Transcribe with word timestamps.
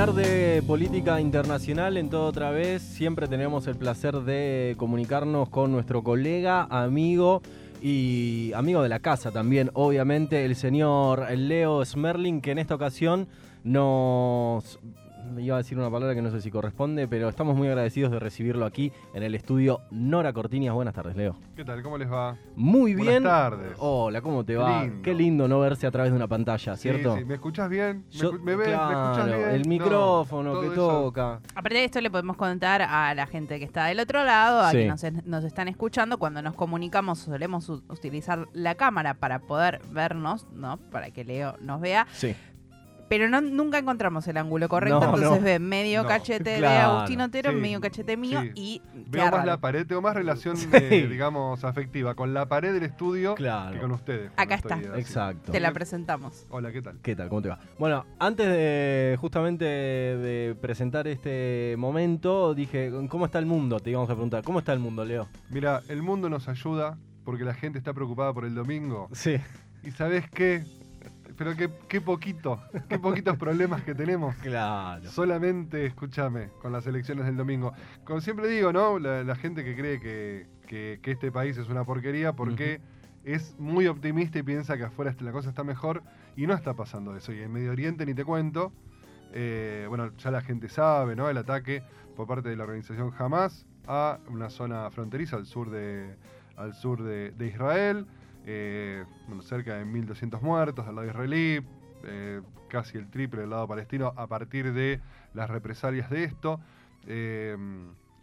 hablar 0.00 0.14
de 0.14 0.62
política 0.64 1.20
internacional 1.20 1.96
en 1.96 2.08
todo 2.08 2.26
otra 2.26 2.52
vez, 2.52 2.82
siempre 2.82 3.26
tenemos 3.26 3.66
el 3.66 3.74
placer 3.74 4.14
de 4.20 4.76
comunicarnos 4.78 5.48
con 5.48 5.72
nuestro 5.72 6.04
colega, 6.04 6.68
amigo 6.70 7.42
y 7.82 8.52
amigo 8.54 8.80
de 8.80 8.88
la 8.88 9.00
casa 9.00 9.32
también, 9.32 9.72
obviamente, 9.74 10.44
el 10.44 10.54
señor 10.54 11.28
Leo 11.32 11.84
Smerling, 11.84 12.40
que 12.40 12.52
en 12.52 12.58
esta 12.58 12.76
ocasión 12.76 13.26
nos 13.64 14.78
iba 15.38 15.56
a 15.56 15.58
decir 15.58 15.78
una 15.78 15.90
palabra 15.90 16.14
que 16.14 16.22
no 16.22 16.30
sé 16.30 16.40
si 16.40 16.50
corresponde, 16.50 17.06
pero 17.08 17.28
estamos 17.28 17.56
muy 17.56 17.68
agradecidos 17.68 18.10
de 18.10 18.18
recibirlo 18.18 18.64
aquí 18.64 18.92
en 19.14 19.22
el 19.22 19.34
estudio 19.34 19.80
Nora 19.90 20.32
Cortiñas. 20.32 20.74
Buenas 20.74 20.94
tardes, 20.94 21.16
Leo. 21.16 21.36
¿Qué 21.54 21.64
tal? 21.64 21.82
¿Cómo 21.82 21.98
les 21.98 22.10
va? 22.10 22.36
Muy 22.56 22.94
bien. 22.94 23.22
Buenas 23.22 23.22
tardes. 23.22 23.72
Hola, 23.78 24.20
¿cómo 24.20 24.44
te 24.44 24.56
va? 24.56 24.88
Qué 25.02 25.14
lindo 25.14 25.48
no 25.48 25.60
verse 25.60 25.86
a 25.86 25.90
través 25.90 26.12
de 26.12 26.16
una 26.16 26.28
pantalla, 26.28 26.76
¿cierto? 26.76 27.14
Sí, 27.14 27.20
sí. 27.20 27.24
¿Me 27.24 27.34
escuchas 27.34 27.68
bien? 27.68 28.04
¿Me, 28.42 28.56
ves? 28.56 28.68
¿Me 28.68 28.74
escuchas 28.74 29.26
bien? 29.26 29.48
El 29.50 29.68
micrófono 29.68 30.60
que 30.60 30.70
toca. 30.70 31.40
Aparte 31.54 31.78
de 31.78 31.84
esto, 31.84 32.00
le 32.00 32.10
podemos 32.10 32.36
contar 32.36 32.82
a 32.82 33.14
la 33.14 33.26
gente 33.26 33.58
que 33.58 33.64
está 33.64 33.86
del 33.86 34.00
otro 34.00 34.24
lado, 34.24 34.62
a 34.62 34.70
quienes 34.70 35.02
nos, 35.02 35.24
nos 35.24 35.44
están 35.44 35.68
escuchando, 35.68 36.18
cuando 36.18 36.42
nos 36.42 36.54
comunicamos 36.54 37.18
solemos 37.18 37.68
utilizar 37.68 38.48
la 38.52 38.74
cámara 38.74 39.14
para 39.14 39.40
poder 39.40 39.80
vernos, 39.90 40.46
¿no? 40.52 40.78
Para 40.90 41.10
que 41.10 41.24
Leo 41.24 41.56
nos 41.60 41.80
vea. 41.80 42.06
Sí. 42.12 42.34
Pero 43.08 43.28
no, 43.28 43.40
nunca 43.40 43.78
encontramos 43.78 44.26
el 44.28 44.36
ángulo 44.36 44.68
correcto, 44.68 45.02
entonces 45.02 45.42
ve 45.42 45.58
medio 45.58 46.06
cachete 46.06 46.60
de 46.60 46.66
Agustín 46.66 47.20
Otero, 47.20 47.52
medio 47.52 47.80
cachete 47.80 48.16
mío 48.16 48.42
y... 48.54 48.82
Veo 49.10 49.30
más 49.30 49.46
la 49.46 49.58
pared, 49.58 49.86
tengo 49.86 50.02
más 50.02 50.14
relación, 50.14 50.56
eh, 50.72 51.06
digamos, 51.08 51.64
afectiva 51.64 52.14
con 52.14 52.34
la 52.34 52.46
pared 52.46 52.74
del 52.74 52.82
estudio 52.82 53.34
que 53.34 53.78
con 53.80 53.92
ustedes. 53.92 54.30
Acá 54.36 54.56
está. 54.56 54.78
Exacto. 54.96 55.52
Te 55.52 55.60
la 55.60 55.72
presentamos. 55.72 56.46
Hola, 56.50 56.72
¿qué 56.72 56.82
tal? 56.82 56.98
¿Qué 57.02 57.16
tal? 57.16 57.28
¿Cómo 57.28 57.42
te 57.42 57.48
va? 57.48 57.58
Bueno, 57.78 58.04
antes 58.18 58.46
de 58.46 59.16
justamente 59.20 59.64
de 59.64 60.54
presentar 60.60 61.08
este 61.08 61.74
momento, 61.78 62.54
dije, 62.54 62.92
¿cómo 63.08 63.24
está 63.24 63.38
el 63.38 63.46
mundo? 63.46 63.80
Te 63.80 63.90
íbamos 63.90 64.10
a 64.10 64.14
preguntar, 64.14 64.42
¿cómo 64.44 64.58
está 64.58 64.72
el 64.72 64.80
mundo, 64.80 65.04
Leo? 65.04 65.28
Mira, 65.48 65.82
el 65.88 66.02
mundo 66.02 66.28
nos 66.28 66.48
ayuda 66.48 66.98
porque 67.24 67.44
la 67.44 67.54
gente 67.54 67.78
está 67.78 67.92
preocupada 67.92 68.32
por 68.32 68.44
el 68.44 68.54
domingo. 68.54 69.08
Sí. 69.12 69.36
¿Y 69.84 69.90
sabes 69.92 70.28
qué? 70.30 70.64
Pero 71.38 71.54
qué, 71.56 72.00
poquito, 72.00 72.60
qué 72.88 72.98
poquitos 72.98 73.38
problemas 73.38 73.82
que 73.82 73.94
tenemos. 73.94 74.34
Claro. 74.48 75.08
Solamente, 75.10 75.86
escúchame, 75.86 76.48
con 76.60 76.72
las 76.72 76.86
elecciones 76.86 77.26
del 77.26 77.36
domingo. 77.36 77.72
Como 78.04 78.20
siempre 78.20 78.48
digo, 78.48 78.72
¿no? 78.72 78.98
La, 78.98 79.34
gente 79.36 79.62
que 79.62 79.76
cree 79.76 80.00
que, 80.00 81.00
este 81.02 81.30
país 81.30 81.56
es 81.58 81.68
una 81.68 81.84
porquería 81.84 82.32
porque 82.32 82.80
es 83.24 83.54
muy 83.58 83.86
optimista 83.86 84.38
y 84.38 84.42
piensa 84.42 84.76
que 84.76 84.84
afuera 84.84 85.14
la 85.20 85.32
cosa 85.32 85.50
está 85.50 85.64
mejor 85.64 86.02
y 86.34 86.46
no 86.46 86.54
está 86.54 86.74
pasando 86.74 87.14
eso. 87.16 87.32
Y 87.32 87.40
en 87.40 87.52
Medio 87.52 87.70
Oriente 87.70 88.04
ni 88.04 88.14
te 88.14 88.24
cuento. 88.24 88.72
Eh, 89.32 89.84
bueno, 89.88 90.16
ya 90.16 90.30
la 90.30 90.40
gente 90.40 90.68
sabe, 90.68 91.14
¿no? 91.14 91.28
El 91.28 91.36
ataque 91.36 91.82
por 92.16 92.26
parte 92.26 92.48
de 92.48 92.56
la 92.56 92.64
organización 92.64 93.12
Hamas 93.16 93.66
a 93.86 94.18
una 94.28 94.50
zona 94.50 94.90
fronteriza 94.90 95.36
al 95.36 95.46
sur 95.46 95.70
de, 95.70 96.16
al 96.56 96.74
sur 96.74 97.02
de 97.02 97.46
Israel 97.46 98.06
eh, 98.50 99.04
cerca 99.42 99.74
de 99.74 99.84
1.200 99.84 100.40
muertos 100.40 100.86
del 100.86 100.94
lado 100.94 101.06
israelí, 101.06 101.60
eh, 102.04 102.40
casi 102.68 102.96
el 102.96 103.10
triple 103.10 103.42
del 103.42 103.50
lado 103.50 103.68
palestino 103.68 104.14
a 104.16 104.26
partir 104.26 104.72
de 104.72 105.02
las 105.34 105.50
represalias 105.50 106.08
de 106.08 106.24
esto. 106.24 106.58
Eh, 107.06 107.58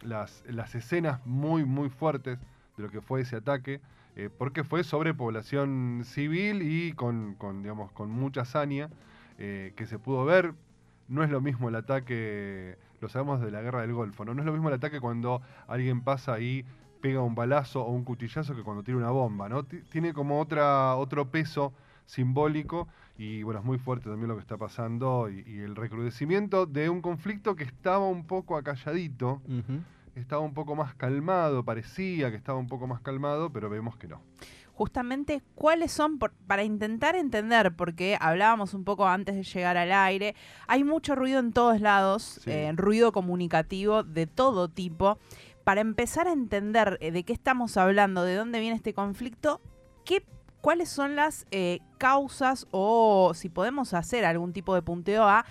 las, 0.02 0.42
las, 0.48 0.74
escenas 0.74 1.24
muy, 1.26 1.64
muy 1.64 1.90
fuertes 1.90 2.40
de 2.76 2.82
lo 2.82 2.90
que 2.90 3.00
fue 3.00 3.20
ese 3.20 3.36
ataque, 3.36 3.80
porque 4.36 4.64
fue 4.64 4.82
sobre 4.82 5.14
población 5.14 6.02
civil 6.04 6.62
y 6.62 6.92
con, 6.92 7.34
con, 7.34 7.62
digamos, 7.62 7.92
con 7.92 8.10
mucha 8.10 8.40
hazaña 8.40 8.90
que 9.36 9.86
se 9.86 9.98
pudo 9.98 10.24
ver. 10.24 10.54
No 11.08 11.22
es 11.22 11.30
lo 11.30 11.40
mismo 11.40 11.68
el 11.68 11.76
ataque, 11.76 12.78
lo 13.00 13.08
sabemos 13.08 13.40
de 13.40 13.50
la 13.50 13.62
guerra 13.62 13.82
del 13.82 13.92
Golfo, 13.92 14.24
¿no? 14.24 14.34
no 14.34 14.42
es 14.42 14.46
lo 14.46 14.52
mismo 14.52 14.68
el 14.68 14.74
ataque 14.74 15.00
cuando 15.00 15.40
alguien 15.68 16.02
pasa 16.02 16.40
y 16.40 16.64
pega 17.06 17.22
un 17.22 17.36
balazo 17.36 17.82
o 17.82 17.92
un 17.92 18.02
cuchillazo 18.02 18.56
que 18.56 18.64
cuando 18.64 18.82
tira 18.82 18.96
una 18.96 19.12
bomba, 19.12 19.48
¿no? 19.48 19.62
tiene 19.62 20.12
como 20.12 20.40
otra, 20.40 20.96
otro 20.96 21.30
peso 21.30 21.72
simbólico 22.04 22.88
y 23.16 23.44
bueno, 23.44 23.60
es 23.60 23.64
muy 23.64 23.78
fuerte 23.78 24.10
también 24.10 24.26
lo 24.26 24.34
que 24.34 24.40
está 24.40 24.56
pasando 24.56 25.30
y, 25.30 25.60
el 25.60 25.76
recrudecimiento 25.76 26.66
de 26.66 26.90
un 26.90 27.00
conflicto 27.00 27.54
que 27.54 27.62
estaba 27.62 28.08
un 28.08 28.26
poco 28.26 28.56
acalladito, 28.56 29.40
estaba 30.16 30.42
un 30.42 30.52
poco 30.52 30.74
más 30.74 30.96
calmado, 30.96 31.64
parecía 31.64 32.30
que 32.30 32.36
estaba 32.36 32.58
un 32.58 32.66
poco 32.66 32.88
más 32.88 33.00
calmado, 33.02 33.50
pero 33.50 33.70
vemos 33.70 33.96
que 33.96 34.08
no. 34.08 34.20
Justamente, 34.76 35.42
¿cuáles 35.54 35.90
son, 35.90 36.18
para 36.18 36.62
intentar 36.62 37.16
entender, 37.16 37.74
porque 37.76 38.18
hablábamos 38.20 38.74
un 38.74 38.84
poco 38.84 39.06
antes 39.08 39.34
de 39.34 39.42
llegar 39.42 39.78
al 39.78 39.90
aire, 39.90 40.34
hay 40.66 40.84
mucho 40.84 41.14
ruido 41.14 41.38
en 41.38 41.52
todos 41.52 41.80
lados, 41.80 42.42
eh, 42.46 42.70
ruido 42.74 43.10
comunicativo 43.10 44.02
de 44.02 44.26
todo 44.26 44.68
tipo 44.68 45.18
para 45.66 45.80
empezar 45.80 46.28
a 46.28 46.32
entender 46.32 46.96
eh, 47.00 47.10
de 47.10 47.24
qué 47.24 47.32
estamos 47.32 47.76
hablando, 47.76 48.22
de 48.22 48.36
dónde 48.36 48.60
viene 48.60 48.76
este 48.76 48.94
conflicto, 48.94 49.60
¿qué, 50.04 50.24
¿cuáles 50.60 50.88
son 50.88 51.16
las 51.16 51.44
eh, 51.50 51.80
causas 51.98 52.68
o 52.70 53.32
si 53.34 53.48
podemos 53.48 53.92
hacer 53.92 54.24
algún 54.24 54.52
tipo 54.52 54.76
de 54.76 54.82
punteo 54.82 55.24
a 55.24 55.44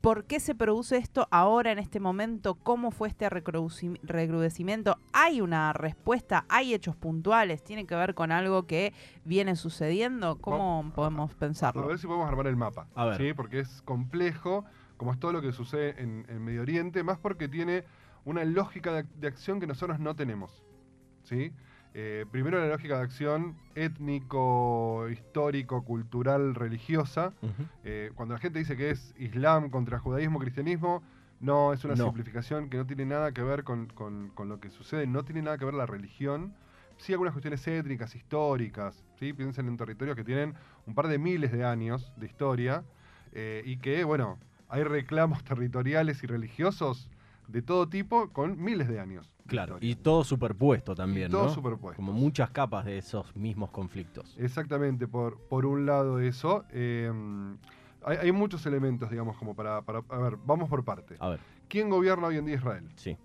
por 0.00 0.26
qué 0.26 0.38
se 0.38 0.54
produce 0.54 0.96
esto 0.96 1.26
ahora 1.32 1.72
en 1.72 1.80
este 1.80 1.98
momento, 1.98 2.54
cómo 2.54 2.92
fue 2.92 3.08
este 3.08 3.28
recrudecimiento? 3.28 4.96
¿Hay 5.12 5.40
una 5.40 5.72
respuesta? 5.72 6.44
¿Hay 6.48 6.72
hechos 6.72 6.94
puntuales? 6.94 7.64
¿Tiene 7.64 7.88
que 7.88 7.96
ver 7.96 8.14
con 8.14 8.30
algo 8.30 8.68
que 8.68 8.94
viene 9.24 9.56
sucediendo? 9.56 10.36
¿Cómo 10.36 10.92
podemos 10.94 11.34
pensarlo? 11.34 11.82
A 11.82 11.86
ver 11.86 11.98
si 11.98 12.06
podemos 12.06 12.28
armar 12.28 12.46
el 12.46 12.54
mapa. 12.54 12.86
A 12.94 13.06
ver. 13.06 13.16
¿sí? 13.16 13.32
Porque 13.34 13.58
es 13.58 13.82
complejo, 13.82 14.64
como 14.96 15.12
es 15.12 15.18
todo 15.18 15.32
lo 15.32 15.42
que 15.42 15.50
sucede 15.50 16.00
en, 16.00 16.26
en 16.28 16.44
Medio 16.44 16.62
Oriente, 16.62 17.02
más 17.02 17.18
porque 17.18 17.48
tiene 17.48 17.82
una 18.30 18.44
lógica 18.44 19.02
de, 19.02 19.26
acción 19.26 19.58
que 19.58 19.66
nosotros 19.66 19.98
no 19.98 20.14
tenemos. 20.14 20.62
¿sí? 21.24 21.52
Eh, 21.94 22.24
primero 22.30 22.60
la 22.60 22.68
lógica 22.68 22.98
de 22.98 23.02
acción 23.02 23.56
étnico, 23.74 25.08
histórico, 25.10 25.84
cultural, 25.84 26.54
religiosa. 26.54 27.32
Eh, 27.82 28.12
cuando 28.14 28.34
la 28.34 28.40
gente 28.40 28.60
dice 28.60 28.76
que 28.76 28.90
es 28.90 29.14
Islam 29.18 29.70
contra 29.70 29.98
judaísmo, 29.98 30.38
cristianismo, 30.38 31.02
no, 31.40 31.72
es 31.72 31.84
una 31.84 31.96
simplificación 31.96 32.70
que 32.70 32.76
no 32.76 32.86
tiene 32.86 33.04
nada 33.04 33.32
que 33.32 33.42
ver 33.42 33.64
con, 33.64 33.88
lo 34.36 34.60
que 34.60 34.70
sucede, 34.70 35.06
no 35.08 35.24
tiene 35.24 35.42
nada 35.42 35.58
que 35.58 35.64
ver 35.64 35.74
la 35.74 35.86
religión. 35.86 36.54
Sí, 36.98 37.12
algunas 37.12 37.32
cuestiones 37.32 37.66
étnicas, 37.66 38.14
históricas, 38.14 39.02
¿sí? 39.18 39.32
piensen 39.32 39.66
en 39.68 39.76
territorios 39.78 40.16
que 40.16 40.22
tienen 40.22 40.54
un 40.86 40.94
par 40.94 41.08
de 41.08 41.18
miles 41.18 41.50
de 41.50 41.64
años 41.64 42.12
de 42.16 42.26
historia 42.26 42.84
eh, 43.32 43.62
y 43.64 43.78
que, 43.78 44.04
bueno, 44.04 44.38
hay 44.68 44.84
reclamos 44.84 45.42
territoriales 45.44 46.22
y 46.22 46.26
religiosos 46.26 47.10
de 47.50 47.62
todo 47.62 47.88
tipo 47.88 48.30
con 48.30 48.62
miles 48.62 48.88
de 48.88 49.00
años. 49.00 49.32
Claro, 49.46 49.78
y 49.80 49.96
todo 49.96 50.22
superpuesto 50.22 50.94
también, 50.94 51.30
todo 51.30 51.48
superpuesto. 51.48 51.96
Como 51.96 52.12
muchas 52.12 52.50
capas 52.50 52.84
de 52.84 52.98
esos 52.98 53.34
mismos 53.34 53.70
conflictos. 53.70 54.36
Exactamente, 54.38 55.08
por, 55.08 55.38
por 55.48 55.66
un 55.66 55.86
lado 55.86 56.20
eso. 56.20 56.64
Em, 56.70 57.58
hay, 58.04 58.30
muchos 58.32 58.64
elementos, 58.66 59.10
digamos, 59.10 59.36
como 59.36 59.54
para, 59.54 59.78
A 59.78 60.18
ver, 60.18 60.38
vamos 60.44 60.68
por 60.68 60.84
parte. 60.84 61.16
A 61.18 61.30
ver. 61.30 61.40
¿Quién 61.68 61.90
gobierna 61.90 62.28
hoy 62.28 62.36
en 62.36 62.46
día 62.46 62.54
Israel? 62.54 62.88
Sí. 62.96 63.16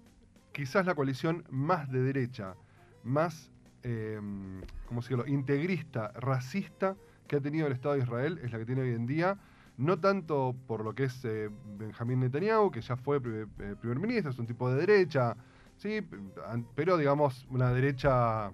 Quizás 0.51 0.85
la 0.85 0.95
coalición 0.95 1.43
más 1.49 1.91
de 1.91 2.01
derecha, 2.01 2.55
más, 3.03 3.51
eh, 3.83 4.19
¿cómo 4.87 5.01
decirlo?, 5.01 5.27
integrista, 5.27 6.11
racista 6.15 6.95
que 7.27 7.35
ha 7.35 7.41
tenido 7.41 7.67
el 7.67 7.73
Estado 7.73 7.95
de 7.95 8.01
Israel 8.01 8.39
es 8.43 8.51
la 8.51 8.59
que 8.59 8.65
tiene 8.65 8.81
hoy 8.81 8.91
en 8.91 9.05
día 9.05 9.37
no 9.77 9.99
tanto 9.99 10.55
por 10.67 10.83
lo 10.83 10.95
que 10.95 11.05
es 11.05 11.25
eh, 11.25 11.49
Benjamín 11.77 12.19
Netanyahu, 12.21 12.71
que 12.71 12.81
ya 12.81 12.95
fue 12.95 13.17
eh, 13.17 13.75
primer 13.79 13.99
ministro, 13.99 14.31
es 14.31 14.39
un 14.39 14.47
tipo 14.47 14.69
de 14.69 14.79
derecha, 14.79 15.35
sí, 15.77 15.99
pero 16.75 16.97
digamos 16.97 17.45
una 17.49 17.71
derecha, 17.71 18.51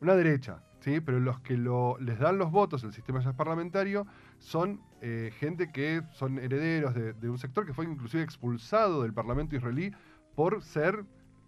una 0.00 0.14
derecha, 0.14 0.62
sí, 0.80 1.00
pero 1.00 1.18
los 1.18 1.40
que 1.40 1.56
lo, 1.56 1.98
les 1.98 2.18
dan 2.18 2.38
los 2.38 2.52
votos, 2.52 2.84
el 2.84 2.92
sistema 2.92 3.20
ya 3.20 3.32
parlamentario, 3.32 4.06
son 4.38 4.80
eh, 5.00 5.32
gente 5.38 5.72
que 5.72 6.02
son 6.12 6.38
herederos 6.38 6.94
de, 6.94 7.30
un 7.30 7.38
sector 7.38 7.66
que 7.66 7.74
fue 7.74 7.84
inclusive 7.84 8.22
expulsado 8.22 9.02
del 9.02 9.12
Parlamento 9.12 9.56
israelí 9.56 9.92
por 10.34 10.62
ser 10.62 11.04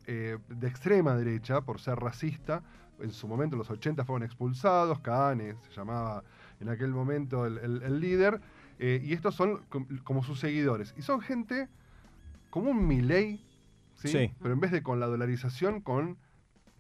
de 0.07 0.69
extrema 0.69 1.17
derecha, 1.17 1.63
por 1.63 1.81
ser 1.81 1.97
racista. 1.99 2.63
En 3.01 3.11
su 3.11 3.27
momento, 3.27 3.55
en 3.55 3.61
los 3.61 3.71
80 3.71 4.05
fueron 4.05 4.23
expulsados, 4.23 5.01
Kahane 5.01 5.57
se 5.63 5.73
llamaba 5.73 6.23
en 6.61 6.69
aquel 6.69 6.91
momento 6.91 7.47
el 7.47 8.01
líder, 8.01 8.39
eh, 8.79 9.01
y 9.05 9.13
estos 9.13 9.35
son 9.35 9.63
como 10.05 10.23
sus 10.23 10.41
seguidores. 10.41 10.95
Y 10.97 11.03
son 11.03 11.21
gente 11.21 11.69
como 12.51 12.71
un 12.71 12.87
Milei, 12.87 13.45
¿sí? 13.95 14.33
Pero 14.41 14.55
en 14.55 14.61
vez 14.61 14.71
de 14.71 14.83
con 14.83 15.01
la 15.01 15.07
dolarización, 15.07 15.81
con 15.81 16.19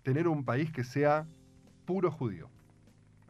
tener 0.02 0.28
un 0.28 0.44
país 0.44 0.70
que 0.70 0.84
sea 0.84 1.26
puro 1.84 2.10
judío. 2.10 2.48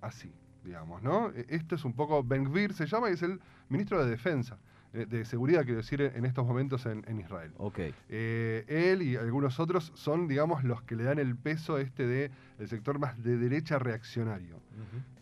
Así, 0.01 0.33
digamos, 0.65 1.03
¿no? 1.03 1.31
E, 1.31 1.47
esto 1.49 1.75
es 1.75 1.85
un 1.85 1.95
poco, 1.95 2.23
Ben 2.23 2.45
Gvir 2.45 2.75
se 2.75 2.87
llama 2.87 3.11
y 3.11 3.15
es 3.15 3.23
el 3.23 3.41
ministro 3.69 4.05
de 4.05 4.11
Defensa. 4.11 4.59
De 4.95 5.25
seguridad, 5.25 5.65
quiero 5.65 5.79
decir, 5.79 6.01
en 6.01 6.25
estos 6.25 6.47
momentos 6.47 6.87
en, 6.87 7.19
Israel. 7.19 7.53
Ok. 7.59 7.81
Eh, 8.09 8.65
él 8.69 9.03
y 9.03 9.17
algunos 9.17 9.59
otros 9.59 9.91
son, 9.95 10.29
digamos, 10.29 10.63
los 10.63 10.83
que 10.83 10.95
le 10.95 11.03
dan 11.03 11.19
el 11.19 11.37
peso 11.37 11.79
este 11.79 12.07
de 12.07 12.31
el 12.61 12.69
sector 12.69 13.01
más 13.01 13.21
de 13.23 13.37
derecha 13.37 13.79
reaccionario. 13.79 14.61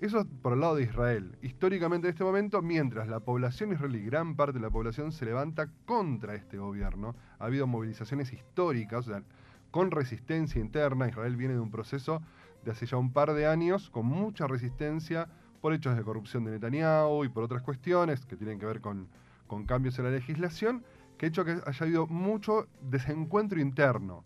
Eso 0.01 0.27
por 0.43 0.53
el 0.53 0.61
lado 0.61 0.77
de 0.77 0.83
Israel. 0.83 1.37
Históricamente 1.41 2.07
en 2.07 2.13
este 2.13 2.25
momento, 2.25 2.61
mientras 2.61 3.09
la 3.09 3.21
población 3.21 3.73
israelí, 3.73 4.03
gran 4.03 4.37
parte 4.37 4.59
de 4.59 4.61
la 4.61 4.71
población, 4.71 5.13
se 5.13 5.25
levanta 5.25 5.69
contra 5.87 6.35
este 6.35 6.59
gobierno, 6.59 7.15
ha 7.39 7.47
habido 7.47 7.67
movilizaciones 7.67 8.33
históricas, 8.33 9.09
o 9.09 9.11
sea, 9.11 9.23
con 9.71 9.91
resistencia 9.91 10.61
interna. 10.61 11.09
Israel 11.09 11.37
viene 11.37 11.55
de 11.55 11.61
un 11.61 11.71
proceso 11.71 12.21
de 12.65 12.73
hace 12.73 12.87
ya 12.87 12.99
un 12.99 13.13
par 13.13 13.33
de 13.33 13.47
años 13.47 13.91
con 13.91 14.07
mucha 14.07 14.47
resistencia 14.47 15.29
por 15.61 15.73
hechos 15.73 15.97
de 15.97 16.03
corrupción 16.03 16.45
de 16.45 16.51
Netanyahu 16.53 17.25
y 17.25 17.29
por 17.29 17.45
otras 17.45 17.63
cuestiones 17.63 18.27
que 18.27 18.37
tienen 18.37 18.59
que 18.59 18.67
ver 18.67 18.81
con 18.81 19.09
con 19.53 19.67
cambios 19.67 19.99
en 19.99 20.07
la 20.07 20.11
legislación, 20.13 20.83
que 21.19 21.27
ha 21.27 21.29
hecho 21.29 21.45
que 21.45 21.61
haya 21.67 21.85
habido 21.85 22.07
mucho 22.07 22.69
desencuentro 22.81 23.61
interno 23.61 24.25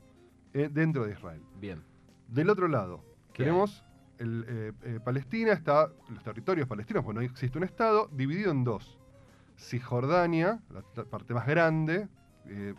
eh, 0.55 0.71
dentro 0.73 1.05
de 1.05 1.15
Israel. 1.15 1.43
Bien. 1.61 1.83
Del 2.29 2.49
otro 2.49 2.69
lado, 2.69 3.03
tenemos 3.35 3.85
el, 4.19 4.45
eh, 4.47 4.73
eh, 4.85 5.01
Palestina, 5.05 5.51
está 5.53 5.91
los 6.11 6.23
territorios 6.23 6.69
palestinos, 6.69 7.03
bueno, 7.03 7.23
existe 7.23 7.59
un 7.59 7.65
Estado 7.65 8.09
dividido 8.13 8.53
en 8.53 8.63
dos. 8.63 9.01
Cisjordania, 9.59 10.61
la, 10.71 10.83
parte 11.05 11.35
más 11.35 11.49
grande, 11.49 12.07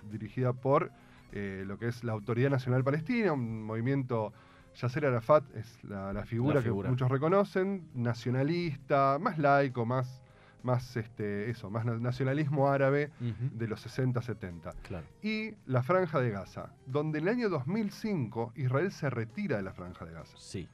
dirigida 0.09 0.53
por 0.53 0.89
lo 1.33 1.77
que 1.77 1.87
es 1.89 2.05
la 2.05 2.13
Autoridad 2.13 2.49
Nacional 2.49 2.85
Palestina, 2.85 3.33
un 3.33 3.61
movimiento 3.65 4.31
Yasser 4.73 5.05
Arafat 5.05 5.43
es 5.53 5.83
la, 5.83 6.23
figura, 6.23 6.63
que 6.63 6.71
muchos 6.71 7.09
reconocen, 7.11 7.89
nacionalista, 7.93 9.17
más 9.19 9.37
laico, 9.37 9.85
más 9.85 10.23
más 10.63 10.97
este, 10.97 11.49
eso, 11.49 11.69
más 11.69 11.85
nacionalismo 11.85 12.69
árabe 12.69 13.11
de 13.19 13.67
los 13.67 13.85
60-70. 13.85 14.73
Y 15.21 15.53
la 15.65 15.83
Franja 15.83 16.19
de 16.19 16.31
Gaza, 16.31 16.73
donde 16.85 17.19
en 17.19 17.27
el 17.27 17.33
año 17.35 17.49
2005 17.49 18.53
Israel 18.55 18.91
se 18.91 19.09
retira 19.09 19.57
de 19.57 19.63
la 19.63 19.73
Franja 19.73 20.05
de 20.05 20.13
Gaza. 20.13 20.35
Sí. 20.37 20.67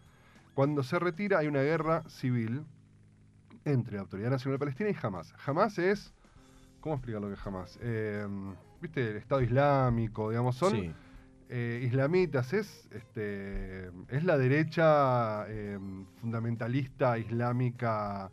Cuando 0.53 0.83
se 0.83 0.99
retira 0.99 1.39
hay 1.39 1.47
una 1.47 1.61
guerra 1.61 2.03
civil 2.09 2.63
entre 3.65 3.95
la 3.95 4.01
Autoridad 4.01 4.29
Nacional 4.29 4.59
Palestina 4.59 4.89
y 4.89 4.95
Hamas. 5.01 5.33
Hamas 5.45 5.77
es, 5.79 6.13
¿cómo 6.79 6.95
explicar 6.95 7.21
lo 7.21 7.27
que 7.27 7.35
es 7.35 7.47
Hamas? 7.47 7.79
Eh, 7.81 8.27
¿Viste? 8.81 9.11
El 9.11 9.17
Estado 9.17 9.41
Islámico, 9.41 10.29
digamos, 10.29 10.55
son... 10.55 10.95
Eh, 11.49 11.83
islamitas, 11.85 12.51
es, 12.53 12.89
este, 12.91 13.91
es 14.07 14.23
la 14.23 14.39
derecha 14.39 15.45
eh, 15.47 15.77
fundamentalista 16.19 17.19
islámica 17.19 18.31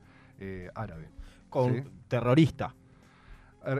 árabe 0.74 1.10
con 1.50 1.90
terrorista. 2.08 2.74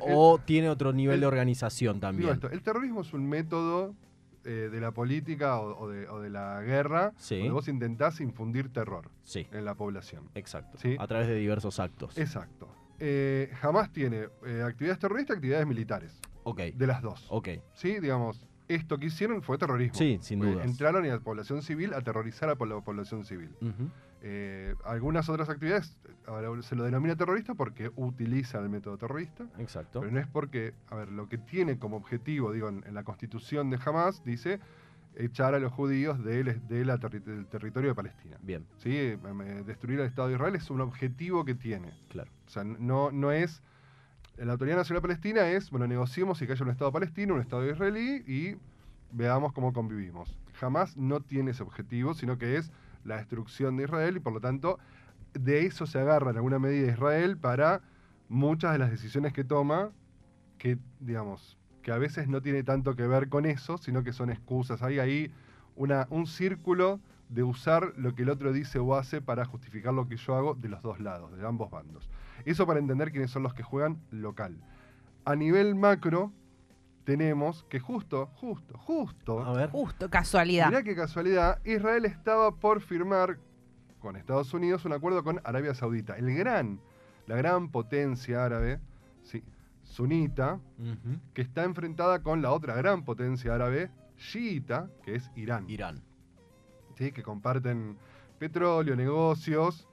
o 0.02 0.38
tiene 0.44 0.68
otro 0.68 0.92
nivel 0.92 1.20
de 1.20 1.26
organización 1.26 2.00
también. 2.00 2.38
el 2.50 2.62
terrorismo 2.62 3.00
es 3.00 3.12
un 3.14 3.28
método 3.28 3.94
eh, 4.44 4.70
de 4.72 4.80
la 4.80 4.92
política 4.92 5.60
o, 5.60 5.88
de, 5.88 6.30
la 6.30 6.62
guerra 6.62 7.12
donde 7.28 7.50
vos 7.50 7.68
intentás 7.68 8.22
infundir 8.22 8.72
terror 8.72 9.10
en 9.34 9.64
la 9.64 9.74
población. 9.74 10.30
Exacto. 10.34 10.78
A 10.98 11.06
través 11.06 11.28
de 11.28 11.34
diversos 11.34 11.78
actos. 11.78 12.16
Exacto. 12.16 12.68
Eh, 12.98 13.50
jamás 13.60 13.92
tiene 13.92 14.28
eh, 14.46 14.62
actividades 14.64 14.98
terroristas, 14.98 15.36
actividades 15.36 15.66
militares. 15.66 16.18
Ok. 16.44 16.60
De 16.74 16.86
las 16.86 17.02
dos. 17.02 17.26
Ok. 17.28 17.48
Sí, 17.74 18.00
digamos, 18.00 18.46
esto 18.74 18.98
que 18.98 19.06
hicieron 19.06 19.42
fue 19.42 19.58
terrorismo. 19.58 19.98
Sí, 19.98 20.18
sin 20.22 20.40
duda. 20.40 20.64
Entraron 20.64 21.04
en 21.04 21.10
la 21.10 21.20
población 21.20 21.62
civil 21.62 21.92
a 21.92 22.00
terrorizar 22.02 22.48
a 22.48 22.52
la 22.52 22.80
población 22.80 23.24
civil. 23.24 23.50
Eh, 24.22 24.74
algunas 24.84 25.28
otras 25.28 25.48
actividades 25.48 25.96
se 26.62 26.76
lo 26.76 26.84
denomina 26.84 27.16
terrorista 27.16 27.54
porque 27.54 27.90
utiliza 27.96 28.58
el 28.58 28.68
método 28.68 28.98
terrorista. 28.98 29.46
Exacto. 29.58 30.00
Pero 30.00 30.12
no 30.12 30.20
es 30.20 30.26
porque, 30.26 30.74
a 30.88 30.96
ver, 30.96 31.10
lo 31.10 31.28
que 31.28 31.38
tiene 31.38 31.78
como 31.78 31.96
objetivo, 31.96 32.52
digo, 32.52 32.68
en, 32.68 32.94
la 32.94 33.02
constitución 33.02 33.70
de 33.70 33.78
Hamas, 33.84 34.22
dice 34.24 34.60
echar 35.16 35.54
a 35.54 35.58
los 35.58 35.72
judíos 35.72 36.22
del 36.22 36.60
territorio 37.50 37.90
de 37.90 37.94
Palestina. 37.94 38.36
Bien. 38.42 38.64
¿Sí? 38.78 38.94
Eh, 38.94 39.18
destruir 39.66 39.98
el 40.00 40.06
Estado 40.06 40.28
de 40.28 40.34
Israel 40.34 40.54
es 40.54 40.70
un 40.70 40.80
objetivo 40.80 41.44
que 41.44 41.54
tiene. 41.54 41.92
Claro. 42.08 42.30
O 42.46 42.50
sea, 42.50 42.62
no, 42.62 43.10
no 43.10 43.32
es. 43.32 43.62
La 44.40 44.52
Autoridad 44.52 44.78
Nacional 44.78 45.02
Palestina 45.02 45.50
es, 45.50 45.70
bueno, 45.70 45.86
negociemos 45.86 46.40
y 46.40 46.46
que 46.46 46.52
haya 46.52 46.64
un 46.64 46.70
Estado 46.70 46.90
palestino, 46.90 47.34
un 47.34 47.42
Estado 47.42 47.70
israelí 47.70 48.24
y 48.26 48.56
veamos 49.12 49.52
cómo 49.52 49.74
convivimos. 49.74 50.38
Jamás 50.54 50.96
no 50.96 51.20
tiene 51.20 51.50
ese 51.50 51.62
objetivo, 51.62 52.14
sino 52.14 52.38
que 52.38 52.56
es 52.56 52.72
la 53.04 53.18
destrucción 53.18 53.76
de 53.76 53.84
Israel 53.84 54.16
y 54.16 54.20
por 54.20 54.32
lo 54.32 54.40
tanto 54.40 54.78
de 55.34 55.66
eso 55.66 55.86
se 55.86 55.98
agarra 55.98 56.30
en 56.30 56.38
alguna 56.38 56.58
medida 56.58 56.90
Israel 56.90 57.36
para 57.36 57.82
muchas 58.30 58.72
de 58.72 58.78
las 58.78 58.90
decisiones 58.90 59.34
que 59.34 59.44
toma, 59.44 59.90
que 60.56 60.78
digamos, 61.00 61.58
que 61.82 61.92
a 61.92 61.98
veces 61.98 62.26
no 62.26 62.40
tiene 62.40 62.62
tanto 62.62 62.96
que 62.96 63.06
ver 63.06 63.28
con 63.28 63.44
eso, 63.44 63.76
sino 63.76 64.02
que 64.04 64.14
son 64.14 64.30
excusas. 64.30 64.82
Hay 64.82 65.00
ahí 65.00 65.30
un 65.76 66.26
círculo 66.26 66.98
de 67.30 67.42
usar 67.44 67.92
lo 67.96 68.14
que 68.14 68.22
el 68.22 68.30
otro 68.30 68.52
dice 68.52 68.78
o 68.78 68.94
hace 68.94 69.22
para 69.22 69.44
justificar 69.44 69.94
lo 69.94 70.08
que 70.08 70.16
yo 70.16 70.34
hago 70.34 70.54
de 70.54 70.68
los 70.68 70.82
dos 70.82 71.00
lados, 71.00 71.36
de 71.36 71.46
ambos 71.46 71.70
bandos. 71.70 72.10
Eso 72.44 72.66
para 72.66 72.80
entender 72.80 73.12
quiénes 73.12 73.30
son 73.30 73.42
los 73.42 73.54
que 73.54 73.62
juegan 73.62 74.00
local. 74.10 74.58
A 75.24 75.36
nivel 75.36 75.74
macro, 75.74 76.32
tenemos 77.04 77.64
que 77.64 77.78
justo, 77.78 78.26
justo, 78.34 78.76
justo. 78.78 79.42
A 79.42 79.52
ver. 79.52 79.70
Justo, 79.70 80.10
casualidad. 80.10 80.68
Mirá 80.68 80.82
qué 80.82 80.96
casualidad. 80.96 81.60
Israel 81.64 82.04
estaba 82.04 82.56
por 82.56 82.80
firmar 82.80 83.38
con 84.00 84.16
Estados 84.16 84.52
Unidos 84.52 84.84
un 84.84 84.92
acuerdo 84.92 85.22
con 85.22 85.40
Arabia 85.44 85.74
Saudita. 85.74 86.16
El 86.16 86.34
gran, 86.34 86.80
la 87.26 87.36
gran 87.36 87.70
potencia 87.70 88.44
árabe, 88.44 88.80
sí, 89.22 89.44
sunita, 89.84 90.58
que 91.34 91.42
está 91.42 91.64
enfrentada 91.64 92.22
con 92.22 92.42
la 92.42 92.50
otra 92.52 92.74
gran 92.74 93.04
potencia 93.04 93.54
árabe, 93.54 93.90
chiita, 94.16 94.90
que 95.04 95.14
es 95.14 95.30
Irán. 95.36 95.68
Irán. 95.68 96.02
Sí, 97.00 97.12
que 97.12 97.22
comparten 97.22 97.96
petróleo, 98.38 98.94
negocios, 98.94 99.88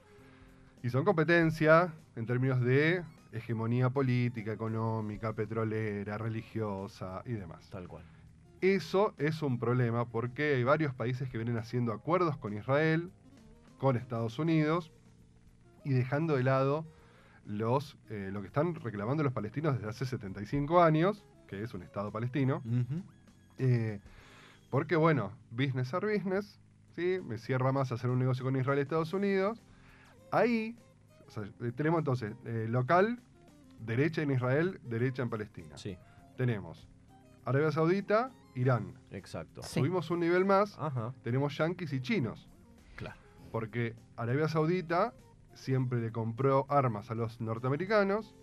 y 0.82 0.90
son 0.90 1.06
competencia 1.06 1.90
en 2.16 2.26
términos 2.26 2.60
de 2.60 3.02
hegemonía 3.32 3.88
política, 3.88 4.52
económica, 4.52 5.32
petrolera, 5.32 6.18
religiosa 6.18 7.22
y 7.24 7.32
demás. 7.32 7.66
Tal 7.70 7.88
cual. 7.88 8.04
Eso 8.60 9.14
es 9.16 9.40
un 9.40 9.58
problema 9.58 10.04
porque 10.04 10.56
hay 10.56 10.64
varios 10.64 10.92
países 10.92 11.30
que 11.30 11.38
vienen 11.38 11.56
haciendo 11.56 11.94
acuerdos 11.94 12.36
con 12.36 12.52
Israel, 12.52 13.10
con 13.78 13.96
Estados 13.96 14.38
Unidos, 14.38 14.92
y 15.84 15.94
dejando 15.94 16.36
de 16.36 16.42
lado 16.42 16.84
los, 17.46 17.96
eh, 18.10 18.28
lo 18.30 18.42
que 18.42 18.48
están 18.48 18.74
reclamando 18.74 19.22
los 19.22 19.32
palestinos 19.32 19.76
desde 19.76 19.88
hace 19.88 20.04
75 20.04 20.82
años, 20.82 21.24
que 21.46 21.62
es 21.62 21.72
un 21.72 21.80
Estado 21.80 22.12
palestino. 22.12 22.62
Eh, 23.56 23.98
porque, 24.68 24.96
bueno, 24.96 25.32
business 25.50 25.94
are 25.94 26.06
business, 26.06 26.60
¿sí? 26.98 27.20
me 27.24 27.38
cierra 27.38 27.70
más 27.70 27.92
hacer 27.92 28.10
un 28.10 28.18
negocio 28.18 28.44
con 28.44 28.56
Israel 28.56 28.80
y 28.80 28.82
Estados 28.82 29.12
Unidos. 29.12 29.62
Ahí 30.32 30.76
eh, 31.60 31.72
tenemos 31.76 32.00
entonces 32.00 32.34
eh, 32.44 32.66
local, 32.68 33.20
derecha 33.78 34.22
en 34.22 34.32
Israel, 34.32 34.80
derecha 34.82 35.22
en 35.22 35.30
Palestina. 35.30 35.78
Sí. 35.78 35.96
Tenemos 36.36 36.88
Arabia 37.44 37.70
Saudita, 37.70 38.32
Irán. 38.56 38.94
Exacto. 39.12 39.62
Subimos 39.62 40.10
un 40.10 40.20
nivel 40.20 40.44
más, 40.44 40.76
tenemos 41.22 41.56
yanquis 41.56 41.92
y 41.92 42.00
chinos. 42.00 42.48
Claro. 42.96 43.20
Porque 43.52 43.94
Arabia 44.16 44.48
Saudita 44.48 45.14
siempre 45.54 46.00
le 46.00 46.10
compró 46.10 46.66
armas 46.68 47.10
a 47.12 47.14
los 47.14 47.40
norteamericanos. 47.40 48.34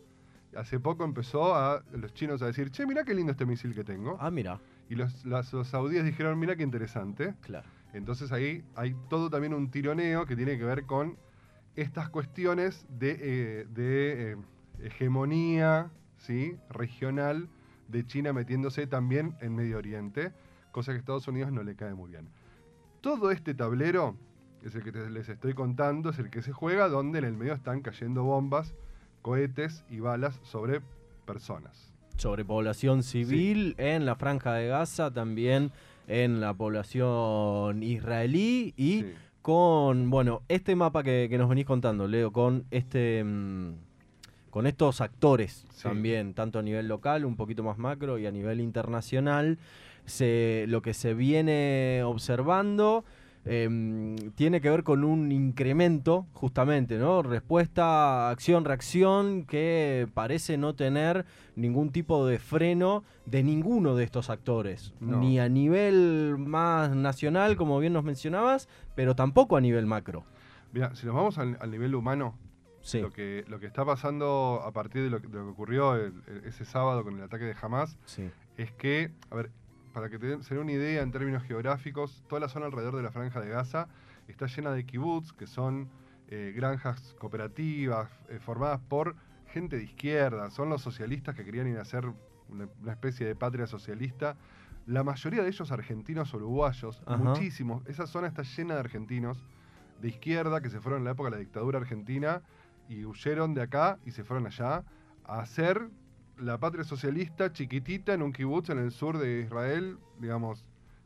Hace 0.56 0.80
poco 0.80 1.04
empezó 1.04 1.54
a 1.54 1.84
los 1.92 2.14
chinos 2.14 2.42
a 2.42 2.46
decir, 2.46 2.72
che, 2.72 2.86
mira 2.86 3.04
qué 3.04 3.14
lindo 3.14 3.34
este 3.34 3.46
misil 3.46 3.76
que 3.76 3.84
tengo. 3.84 4.18
Ah, 4.22 4.32
mira. 4.32 4.62
Y 4.90 4.96
los, 4.96 5.26
los 5.26 5.68
saudíes 5.68 6.06
dijeron, 6.06 6.40
mira 6.40 6.56
qué 6.56 6.64
interesante. 6.64 7.36
Claro. 7.42 7.68
Entonces 7.96 8.34
ahí 8.34 8.62
hay 8.76 8.94
todo 9.10 9.30
también 9.30 9.54
un 9.54 9.72
tironeo 9.72 10.26
que 10.26 10.36
tiene 10.36 10.58
que 10.58 10.66
ver 10.66 10.86
con 10.86 11.18
estas 11.78 12.10
cuestiones 12.10 12.86
de, 12.90 13.12
eh, 13.12 13.68
eh, 13.78 14.36
hegemonía 14.80 15.90
¿sí? 16.18 16.58
regional 16.70 17.48
de 17.88 18.06
China 18.06 18.34
metiéndose 18.34 18.86
también 18.86 19.38
en 19.40 19.56
Medio 19.56 19.78
Oriente, 19.78 20.34
cosa 20.72 20.92
que 20.92 20.98
a 20.98 21.00
Estados 21.00 21.28
Unidos 21.30 21.54
no 21.54 21.64
le 21.64 21.76
cae 21.76 21.94
muy 21.94 22.12
bien. 22.12 22.28
Todo 23.00 23.32
este 23.32 23.54
tablero, 23.54 24.18
es 24.62 24.76
el 24.76 24.84
que 24.84 24.92
les 24.92 25.30
estoy 25.30 25.54
contando, 25.54 26.10
es 26.10 26.20
el 26.20 26.30
que 26.30 26.42
se 26.42 26.52
juega 26.52 26.90
donde 26.90 27.20
en 27.20 27.26
el 27.26 27.38
medio 27.38 27.54
están 27.54 27.82
cayendo 27.82 28.24
bombas, 28.24 28.74
cohetes 29.22 29.86
y 29.90 30.02
balas 30.02 30.40
sobre 30.44 30.82
personas. 31.26 31.94
Sobre 32.18 32.44
población 32.44 33.04
civil 33.04 33.76
en 33.78 34.06
la 34.06 34.16
franja 34.16 34.54
de 34.54 34.68
Gaza, 34.68 35.14
también 35.14 35.72
en 36.08 36.42
la 36.42 36.54
población 36.54 37.84
israelí 37.84 38.74
y 38.78 39.06
con, 39.42 40.10
bueno, 40.10 40.42
este 40.48 40.76
mapa 40.76 41.04
que, 41.04 41.30
nos 41.38 41.50
venís 41.50 41.66
contando, 41.66 42.08
Leo, 42.08 42.32
con 42.32 42.66
este 42.72 43.24
mm, 43.24 43.74
con 44.50 44.68
estos 44.68 45.02
actores 45.02 45.66
también, 45.84 46.34
tanto 46.34 46.60
a 46.60 46.62
nivel 46.62 46.88
local, 46.88 47.26
un 47.26 47.36
poquito 47.36 47.62
más 47.62 47.78
macro, 47.78 48.18
y 48.18 48.26
a 48.26 48.32
nivel 48.32 48.62
internacional, 48.62 49.60
se, 50.06 50.64
lo 50.70 50.82
que 50.82 50.94
se 50.94 51.14
viene 51.14 52.04
observando 52.06 53.04
em, 53.46 54.16
tiene 54.32 54.60
que 54.60 54.70
ver 54.70 54.84
con 54.84 55.04
un 55.04 55.32
incremento, 55.32 56.28
justamente, 56.34 56.98
¿no? 56.98 57.22
Respuesta, 57.22 58.30
acción, 58.30 58.66
reacción, 58.66 59.46
que 59.46 60.08
parece 60.14 60.58
no 60.58 60.76
tener 60.76 61.26
ningún 61.56 61.92
tipo 61.92 62.26
de 62.26 62.40
freno 62.40 63.04
de 63.26 63.44
ninguno 63.44 63.96
de 63.96 64.04
estos 64.04 64.30
actores, 64.30 64.94
ni 65.00 65.40
a 65.40 65.48
nivel 65.50 66.36
más 66.38 66.96
nacional, 66.96 67.56
como 67.56 67.80
bien 67.80 67.94
nos 67.94 68.04
mencionabas, 68.04 68.68
pero 68.96 69.16
tampoco 69.16 69.58
a 69.58 69.62
nivel 69.62 69.86
macro. 69.86 70.24
Mira, 70.74 70.94
si 70.96 71.06
nos 71.06 71.16
vamos 71.16 71.38
al, 71.38 71.72
nivel 71.72 71.96
humano, 71.96 72.38
lo, 72.94 73.12
que, 73.12 73.46
lo 73.48 73.60
que 73.60 73.66
está 73.66 73.86
pasando 73.86 74.62
a 74.64 74.72
partir 74.72 75.04
de 75.04 75.10
lo 75.10 75.22
que, 75.22 75.36
ocurrió 75.38 75.96
ese 76.46 76.66
sábado 76.66 77.04
con 77.04 77.16
el 77.16 77.24
ataque 77.24 77.46
de 77.46 77.56
Hamas 77.62 77.98
es 78.58 78.72
que, 78.74 79.12
a 79.30 79.36
ver, 79.36 79.52
para 79.96 80.10
que 80.10 80.20
te 80.20 80.28
den 80.28 80.42
una 80.60 80.72
idea 80.74 81.02
en 81.02 81.10
términos 81.10 81.42
geográficos, 81.44 82.22
toda 82.28 82.42
la 82.42 82.50
zona 82.50 82.66
alrededor 82.66 82.98
de 82.98 83.02
la 83.02 83.12
franja 83.12 83.40
de 83.40 83.48
Gaza 83.48 83.88
está 84.28 84.46
llena 84.46 84.74
de 84.74 84.86
kibbutz, 84.86 85.32
que 85.32 85.48
son 85.48 85.88
eh, 86.28 86.52
granjas 86.54 87.16
cooperativas 87.18 88.12
eh, 88.28 88.40
formadas 88.40 88.82
por 88.90 89.16
gente 89.48 89.78
de 89.78 89.86
izquierda, 89.86 90.52
son 90.52 90.68
los 90.68 90.82
socialistas 90.82 91.34
que 91.34 91.46
querían 91.46 91.68
ir 91.68 91.78
a 91.78 91.84
hacer 91.84 92.12
una, 92.50 92.68
especie 92.92 93.26
de 93.26 93.36
patria 93.38 93.68
socialista. 93.68 94.36
La 94.86 95.06
mayoría 95.06 95.44
de 95.44 95.48
ellos 95.48 95.72
argentinos 95.72 96.34
o 96.34 96.38
uruguayos, 96.38 97.02
muchísimos. 97.18 97.88
Esa 97.88 98.06
zona 98.06 98.28
está 98.28 98.44
llena 98.44 98.74
de 98.74 98.82
argentinos 98.82 99.42
de 100.02 100.10
izquierda 100.10 100.60
que 100.60 100.70
se 100.70 100.82
fueron 100.82 101.00
en 101.00 101.06
la 101.06 101.12
época 101.12 101.30
de 101.30 101.38
la 101.38 101.40
dictadura 101.40 101.80
argentina 101.80 102.42
y 102.90 103.06
huyeron 103.06 103.54
de 103.54 103.62
acá 103.62 103.98
y 104.06 104.12
se 104.12 104.26
fueron 104.26 104.46
allá 104.46 104.84
a 105.24 105.40
hacer 105.40 105.90
la 106.40 106.58
patria 106.58 106.84
socialista 106.84 107.52
chiquitita 107.52 108.14
en 108.14 108.22
un 108.22 108.34
kibutz 108.34 108.70
en 108.70 108.80
el 108.80 108.92
sur 108.92 109.18
de 109.18 109.42
Israel, 109.42 109.98
digamos, 110.20 110.64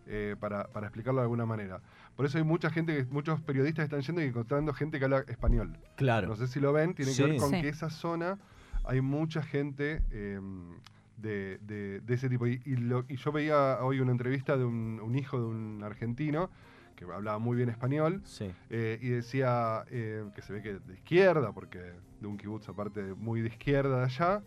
eh, 0.08 0.36
para, 0.40 0.68
explicarlo 0.82 1.22
de 1.22 1.26
alguna 1.26 1.46
manera. 1.46 1.82
Por 2.16 2.26
eso 2.26 2.38
hay 2.38 2.44
mucha 2.44 2.70
gente, 2.70 3.06
muchos 3.12 3.40
periodistas 3.42 3.84
están 3.84 4.02
yendo 4.02 4.22
y 4.22 4.26
encontrando 4.26 4.74
gente 4.74 4.98
que 4.98 5.06
habla 5.06 5.20
español. 5.28 5.78
Claro. 5.96 6.28
No 6.28 6.36
sé 6.36 6.48
si 6.48 6.60
lo 6.60 6.74
ven, 6.74 6.96
tiene 6.96 7.16
que 7.16 7.24
ver 7.24 7.38
con 7.38 7.52
que 7.52 7.70
esa 7.70 7.90
zona 7.90 8.40
hay 8.86 9.02
mucha 9.02 9.44
gente 9.44 10.02
em, 10.12 10.74
de, 11.18 12.02
ese 12.08 12.28
tipo. 12.28 12.48
Y, 12.48 12.62
yo 13.08 13.32
veía 13.32 13.80
hoy 13.82 14.00
una 14.00 14.12
entrevista 14.12 14.58
de 14.58 14.66
un, 14.66 15.16
hijo 15.16 15.40
de 15.40 15.46
un 15.46 15.84
argentino 15.84 16.50
que 16.96 17.06
hablaba 17.06 17.40
muy 17.40 17.56
bien 17.56 17.70
español 17.70 18.22
eh, 18.70 19.00
y 19.02 19.10
decía 19.10 19.86
eh, 19.90 20.26
que 20.36 20.42
se 20.42 20.54
ve 20.54 20.62
que 20.62 20.74
de 20.80 20.94
izquierda, 20.96 21.54
porque 21.54 21.94
de 22.20 22.28
un 22.28 22.38
kibutz 22.38 22.68
aparte 22.68 23.14
muy 23.14 23.42
de 23.42 23.48
izquierda 23.50 24.00
de 24.00 24.06
allá, 24.06 24.44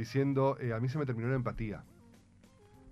diciendo, 0.00 0.56
eh, 0.60 0.72
a 0.72 0.80
mí 0.80 0.88
se 0.88 0.98
me 0.98 1.04
terminó 1.04 1.28
la 1.28 1.34
empatía. 1.34 1.84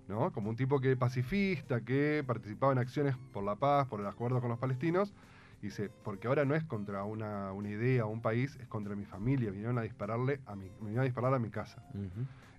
¿no? 0.07 0.31
Como 0.31 0.51
un 0.51 0.55
tipo 0.55 0.79
que 0.79 0.95
pacifista, 0.95 1.81
que 1.81 2.23
participaba 2.25 2.71
en 2.71 2.77
acciones 2.77 3.15
por 3.33 3.43
la 3.43 3.55
paz, 3.55 3.87
por 3.87 3.99
el 3.99 4.05
acuerdo 4.05 4.39
con 4.41 4.49
los 4.49 4.59
palestinos. 4.59 5.13
Dice, 5.59 5.89
porque 6.03 6.27
ahora 6.27 6.45
no 6.45 6.53
es 6.53 6.63
contra 6.63 7.03
una, 7.03 7.51
una 7.51 7.69
idea 7.69 8.05
o 8.05 8.09
un 8.09 8.21
país, 8.21 8.57
es 8.61 8.67
contra 8.67 8.95
mi 8.95 9.05
familia. 9.05 9.49
Vinieron 9.49 9.79
a 9.79 9.81
dispararle 9.81 10.39
a 10.45 10.55
mi, 10.55 10.69
vinieron 10.79 11.01
a 11.01 11.03
disparar 11.03 11.33
a 11.33 11.39
mi 11.39 11.49
casa. 11.49 11.83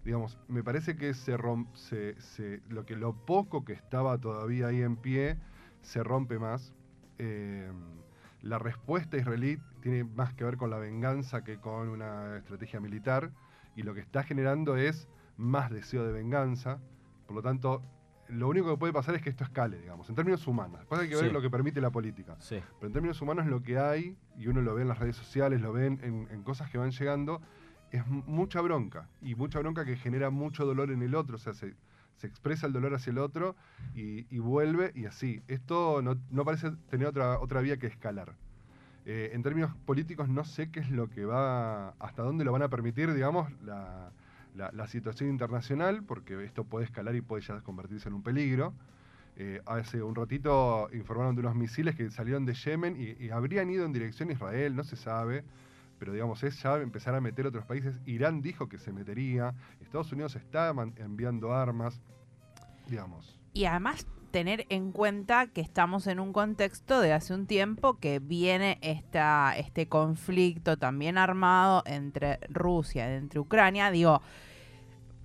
Digamos, 0.04 0.36
me 0.48 0.64
parece 0.64 0.96
que 0.96 1.14
se, 1.14 1.36
rompe, 1.36 1.70
se, 1.76 2.60
lo 2.68 2.84
que 2.84 2.96
lo 2.96 3.14
poco 3.14 3.64
que 3.64 3.72
estaba 3.72 4.18
todavía 4.18 4.66
ahí 4.66 4.82
en 4.82 4.96
pie 4.96 5.38
se 5.82 6.02
rompe 6.02 6.40
más. 6.40 6.74
Eh, 7.18 7.70
la 8.42 8.58
respuesta 8.58 9.16
israelí 9.16 9.58
tiene 9.80 10.04
más 10.04 10.34
que 10.34 10.44
ver 10.44 10.56
con 10.56 10.70
la 10.70 10.78
venganza 10.78 11.44
que 11.44 11.58
con 11.58 11.88
una 11.88 12.36
estrategia 12.38 12.80
militar 12.80 13.30
y 13.76 13.82
lo 13.82 13.94
que 13.94 14.00
está 14.00 14.22
generando 14.22 14.76
es 14.76 15.08
más 15.36 15.70
deseo 15.70 16.04
de 16.06 16.12
venganza. 16.12 16.80
Por 17.26 17.36
lo 17.36 17.42
tanto, 17.42 17.82
lo 18.28 18.48
único 18.48 18.70
que 18.70 18.76
puede 18.76 18.92
pasar 18.92 19.14
es 19.14 19.22
que 19.22 19.30
esto 19.30 19.44
escale, 19.44 19.78
digamos, 19.78 20.08
en 20.08 20.14
términos 20.14 20.46
humanos. 20.46 20.80
Después 20.80 21.00
hay 21.00 21.08
que 21.08 21.16
ver 21.16 21.32
lo 21.32 21.40
que 21.40 21.50
permite 21.50 21.80
la 21.80 21.90
política. 21.90 22.36
Pero 22.48 22.86
en 22.86 22.92
términos 22.92 23.20
humanos 23.20 23.46
lo 23.46 23.62
que 23.62 23.78
hay, 23.78 24.16
y 24.36 24.46
uno 24.46 24.60
lo 24.60 24.74
ve 24.74 24.82
en 24.82 24.88
las 24.88 24.98
redes 24.98 25.16
sociales, 25.16 25.60
lo 25.60 25.72
ve 25.72 25.86
en, 25.86 26.42
cosas 26.42 26.70
que 26.70 26.78
van 26.78 26.90
llegando, 26.90 27.40
es 27.90 28.06
mucha 28.06 28.60
bronca. 28.60 29.08
Y 29.20 29.34
mucha 29.34 29.58
bronca 29.60 29.84
que 29.84 29.96
genera 29.96 30.30
mucho 30.30 30.64
dolor 30.64 30.90
en 30.90 31.02
el 31.02 31.14
otro. 31.14 31.36
O 31.36 31.38
sea, 31.38 31.52
se, 31.54 31.74
expresa 32.22 32.66
el 32.66 32.74
dolor 32.74 32.94
hacia 32.94 33.10
el 33.10 33.18
otro 33.18 33.56
y, 33.94 34.38
vuelve 34.38 34.92
y 34.94 35.06
así. 35.06 35.42
Esto 35.48 36.02
no, 36.02 36.16
no, 36.30 36.44
parece 36.44 36.72
tener 36.90 37.06
otra, 37.06 37.40
otra 37.40 37.60
vía 37.60 37.78
que 37.78 37.86
escalar. 37.86 38.34
Eh, 39.06 39.30
en 39.32 39.42
términos 39.42 39.74
políticos 39.86 40.28
no 40.28 40.44
sé 40.44 40.70
qué 40.70 40.80
es 40.80 40.90
lo 40.90 41.08
que 41.08 41.24
va, 41.24 41.90
hasta 41.98 42.22
dónde 42.22 42.44
lo 42.44 42.52
van 42.52 42.62
a 42.62 42.68
permitir, 42.68 43.12
digamos, 43.14 43.50
la, 43.64 44.12
situación 44.88 45.30
internacional, 45.30 46.02
porque 46.02 46.44
esto 46.44 46.64
puede 46.64 46.84
escalar 46.84 47.14
y 47.14 47.20
puede 47.20 47.42
ya 47.42 47.60
convertirse 47.60 48.08
en 48.08 48.14
un 48.14 48.22
peligro. 48.22 48.74
Eh, 49.36 49.62
hace 49.64 50.02
un 50.02 50.14
ratito 50.14 50.88
informaron 50.92 51.34
de 51.34 51.40
unos 51.40 51.54
misiles 51.54 51.94
que 51.94 52.10
salieron 52.10 52.44
de 52.44 52.54
Yemen 52.54 52.96
y, 52.98 53.30
habrían 53.30 53.70
ido 53.70 53.86
en 53.86 53.92
dirección 53.92 54.28
a 54.28 54.32
Israel, 54.32 54.76
no 54.76 54.84
se 54.84 54.96
sabe, 54.96 55.44
pero 55.98 56.12
digamos, 56.12 56.42
es 56.42 56.60
ya 56.62 56.76
empezar 56.76 57.14
a 57.14 57.20
meter 57.20 57.46
otros 57.46 57.64
países. 57.64 57.98
Irán 58.06 58.42
dijo 58.42 58.68
que 58.68 58.78
se 58.78 58.92
metería, 58.92 59.54
Estados 59.80 60.12
Unidos 60.12 60.36
está 60.36 60.74
enviando 60.96 61.54
armas, 61.54 62.00
digamos. 62.88 63.38
Y 63.54 63.64
además 63.64 64.06
tener 64.30 64.66
en 64.68 64.92
cuenta 64.92 65.48
que 65.48 65.60
estamos 65.60 66.06
en 66.06 66.20
un 66.20 66.32
contexto 66.32 67.00
de 67.00 67.12
hace 67.12 67.34
un 67.34 67.46
tiempo 67.46 67.98
que 67.98 68.18
viene 68.18 68.78
esta, 68.80 69.54
este 69.56 69.88
conflicto 69.88 70.76
también 70.76 71.18
armado 71.18 71.82
entre 71.86 72.38
Rusia, 72.48 73.14
entre 73.14 73.40
Ucrania. 73.40 73.90
Digo, 73.90 74.22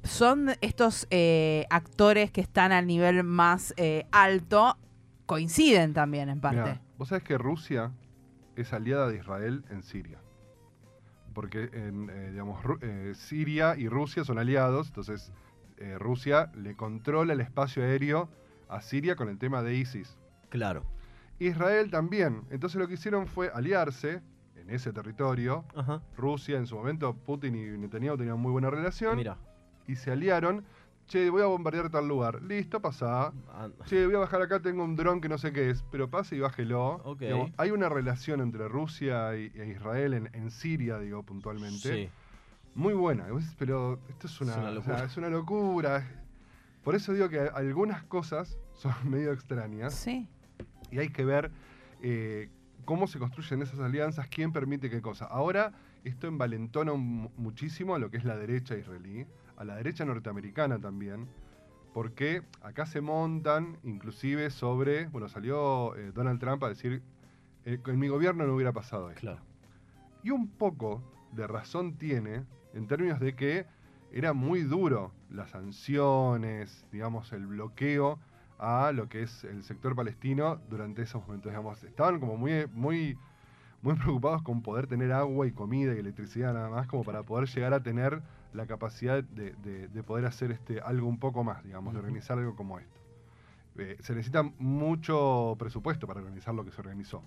son 0.03 0.51
estos 0.61 1.07
eh, 1.09 1.65
actores 1.69 2.31
que 2.31 2.41
están 2.41 2.71
al 2.71 2.87
nivel 2.87 3.23
más 3.23 3.73
eh, 3.77 4.05
alto, 4.11 4.77
coinciden 5.25 5.93
también 5.93 6.29
en 6.29 6.41
parte. 6.41 6.79
Vos 6.97 7.09
sabés 7.09 7.23
que 7.23 7.37
Rusia 7.37 7.91
es 8.55 8.73
aliada 8.73 9.09
de 9.09 9.17
Israel 9.17 9.63
en 9.69 9.83
Siria. 9.83 10.19
Porque, 11.33 11.69
en, 11.73 12.09
eh, 12.09 12.31
digamos, 12.31 12.63
Siria 13.17 13.75
y 13.77 13.89
Rusia 13.89 14.23
son 14.23 14.39
aliados, 14.39 14.87
entonces 14.87 15.31
Rusia 15.99 16.53
le 16.55 16.77
controla 16.77 17.33
el 17.33 17.41
espacio 17.41 17.83
aéreo 17.83 18.29
a 18.75 18.81
Siria 18.81 19.15
con 19.15 19.29
el 19.29 19.37
tema 19.37 19.63
de 19.63 19.75
ISIS. 19.75 20.17
Claro. 20.49 20.83
Israel 21.39 21.91
también. 21.91 22.43
Entonces 22.49 22.79
lo 22.79 22.87
que 22.87 22.93
hicieron 22.95 23.27
fue 23.27 23.49
aliarse 23.53 24.21
en 24.55 24.69
ese 24.69 24.93
territorio. 24.93 25.65
Rusia, 26.17 26.57
en 26.57 26.67
su 26.67 26.75
momento, 26.75 27.13
Putin 27.13 27.55
y 27.55 27.77
Netanyahu 27.77 28.17
tenían 28.17 28.39
muy 28.39 28.51
buena 28.51 28.69
relación. 28.69 29.17
Mira. 29.17 29.37
Y 29.87 29.95
se 29.95 30.11
aliaron. 30.11 30.65
Che, 31.07 31.29
voy 31.29 31.43
a 31.43 31.45
bombardear 31.45 31.91
tal 31.91 32.07
lugar. 32.07 32.41
Listo, 32.41 32.81
pasa. 32.81 33.31
Ah. 33.49 33.69
Che, 33.85 34.07
voy 34.07 34.15
a 34.15 34.19
bajar 34.19 34.41
acá, 34.41 34.59
tengo 34.59 34.83
un 34.83 34.95
dron 34.95 35.21
que 35.21 35.29
no 35.29 35.37
sé 35.37 35.53
qué 35.53 35.69
es. 35.69 35.83
Pero 35.91 36.09
pase 36.09 36.35
y 36.35 36.39
bájelo. 36.39 37.17
hay 37.57 37.71
una 37.71 37.89
relación 37.89 38.41
entre 38.41 38.67
Rusia 38.67 39.35
e 39.35 39.51
Israel 39.69 40.29
en, 40.33 40.51
Siria, 40.51 40.97
digo, 40.97 41.21
puntualmente. 41.21 42.05
Sí. 42.05 42.09
Muy 42.73 42.93
buena. 42.93 43.27
Pero 43.59 43.99
esto 44.09 44.25
es 44.27 44.41
una, 44.41 45.05
es 45.05 45.17
una 45.17 45.29
locura. 45.29 46.24
Por 46.85 46.93
eso 46.93 47.13
digo 47.13 47.29
que 47.29 47.39
algunas 47.39 48.03
cosas 48.03 48.57
son 48.73 48.93
medio 49.03 49.33
extrañas. 49.33 49.93
Sí. 49.95 50.29
Y 50.91 50.99
hay 50.99 51.09
que 51.09 51.25
ver 51.25 51.51
eh, 52.01 52.49
cómo 52.85 53.07
se 53.07 53.17
construyen 53.17 53.63
esas 53.63 53.79
alianzas, 53.79 54.27
quién 54.27 54.53
permite 54.53 54.89
qué 54.89 55.01
cosa. 55.01 55.25
Ahora, 55.25 55.73
esto 56.03 56.27
envalentona 56.27 56.93
muchísimo 56.93 57.95
a 57.95 57.99
lo 57.99 58.11
que 58.11 58.17
es 58.17 58.23
la 58.23 58.37
derecha 58.37 58.77
israelí, 58.77 59.25
a 59.57 59.65
la 59.65 59.75
derecha 59.75 60.05
norteamericana 60.05 60.79
también, 60.79 61.27
porque 61.91 62.43
acá 62.61 62.85
se 62.85 63.01
montan 63.01 63.79
inclusive 63.83 64.51
sobre, 64.51 65.07
bueno, 65.07 65.27
salió 65.27 65.95
eh, 65.95 66.11
Donald 66.13 66.39
Trump 66.39 66.63
a 66.63 66.69
decir, 66.69 67.01
eh, 67.65 67.79
en 67.83 67.99
mi 67.99 68.09
gobierno 68.09 68.45
no 68.45 68.53
hubiera 68.53 68.73
pasado 68.73 69.09
esto. 69.09 69.21
Claro. 69.21 69.41
Y 70.21 70.29
un 70.29 70.49
poco 70.49 71.01
de 71.31 71.47
razón 71.47 71.97
tiene 71.97 72.43
en 72.75 72.87
términos 72.87 73.19
de 73.19 73.35
que 73.35 73.65
era 74.11 74.33
muy 74.33 74.61
duro 74.61 75.13
las 75.35 75.51
sanciones, 75.51 76.85
digamos, 76.91 77.31
el 77.33 77.45
bloqueo 77.47 78.19
a 78.57 78.91
lo 78.93 79.09
que 79.09 79.23
es 79.23 79.43
el 79.43 79.63
sector 79.63 79.95
palestino 79.95 80.59
durante 80.69 81.01
esos 81.01 81.21
momentos. 81.21 81.51
Digamos, 81.51 81.83
estaban 81.83 82.19
como 82.19 82.37
muy, 82.37 82.67
muy, 82.73 83.17
muy 83.81 83.95
preocupados 83.95 84.41
con 84.41 84.61
poder 84.61 84.87
tener 84.87 85.11
agua 85.11 85.47
y 85.47 85.51
comida 85.51 85.93
y 85.93 85.99
electricidad 85.99 86.53
nada 86.53 86.69
más, 86.69 86.87
como 86.87 87.03
para 87.03 87.23
poder 87.23 87.47
llegar 87.49 87.73
a 87.73 87.83
tener 87.83 88.21
la 88.53 88.65
capacidad 88.65 89.23
de, 89.23 90.03
poder 90.03 90.25
hacer 90.25 90.51
este, 90.51 90.79
algo 90.79 91.07
un 91.07 91.19
poco 91.19 91.43
más, 91.43 91.63
digamos, 91.63 91.93
de 91.93 91.99
organizar 91.99 92.37
algo 92.37 92.55
como 92.55 92.79
esto. 92.79 93.01
Eh, 93.77 93.97
se 93.99 94.15
necesita 94.15 94.43
mucho 94.57 95.55
presupuesto 95.59 96.07
para 96.07 96.21
organizar 96.21 96.55
lo 96.55 96.63
que 96.63 96.71
se 96.71 96.79
organizó. 96.79 97.21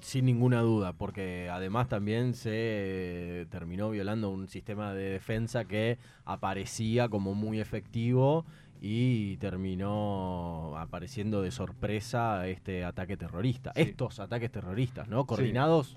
Sin 0.00 0.26
ninguna 0.26 0.60
duda, 0.60 0.92
porque 0.92 1.48
además 1.50 1.88
también 1.88 2.34
se 2.34 3.46
terminó 3.50 3.90
violando 3.90 4.30
un 4.30 4.48
sistema 4.48 4.92
de 4.92 5.10
defensa 5.10 5.64
que 5.64 5.98
aparecía 6.24 7.08
como 7.08 7.34
muy 7.34 7.60
efectivo 7.60 8.44
y 8.80 9.36
terminó 9.38 10.76
apareciendo 10.76 11.40
de 11.42 11.50
sorpresa 11.50 12.46
este 12.48 12.84
ataque 12.84 13.16
terrorista. 13.16 13.72
Estos 13.74 14.20
ataques 14.20 14.50
terroristas, 14.50 15.08
¿no? 15.08 15.24
Coordinados 15.24 15.96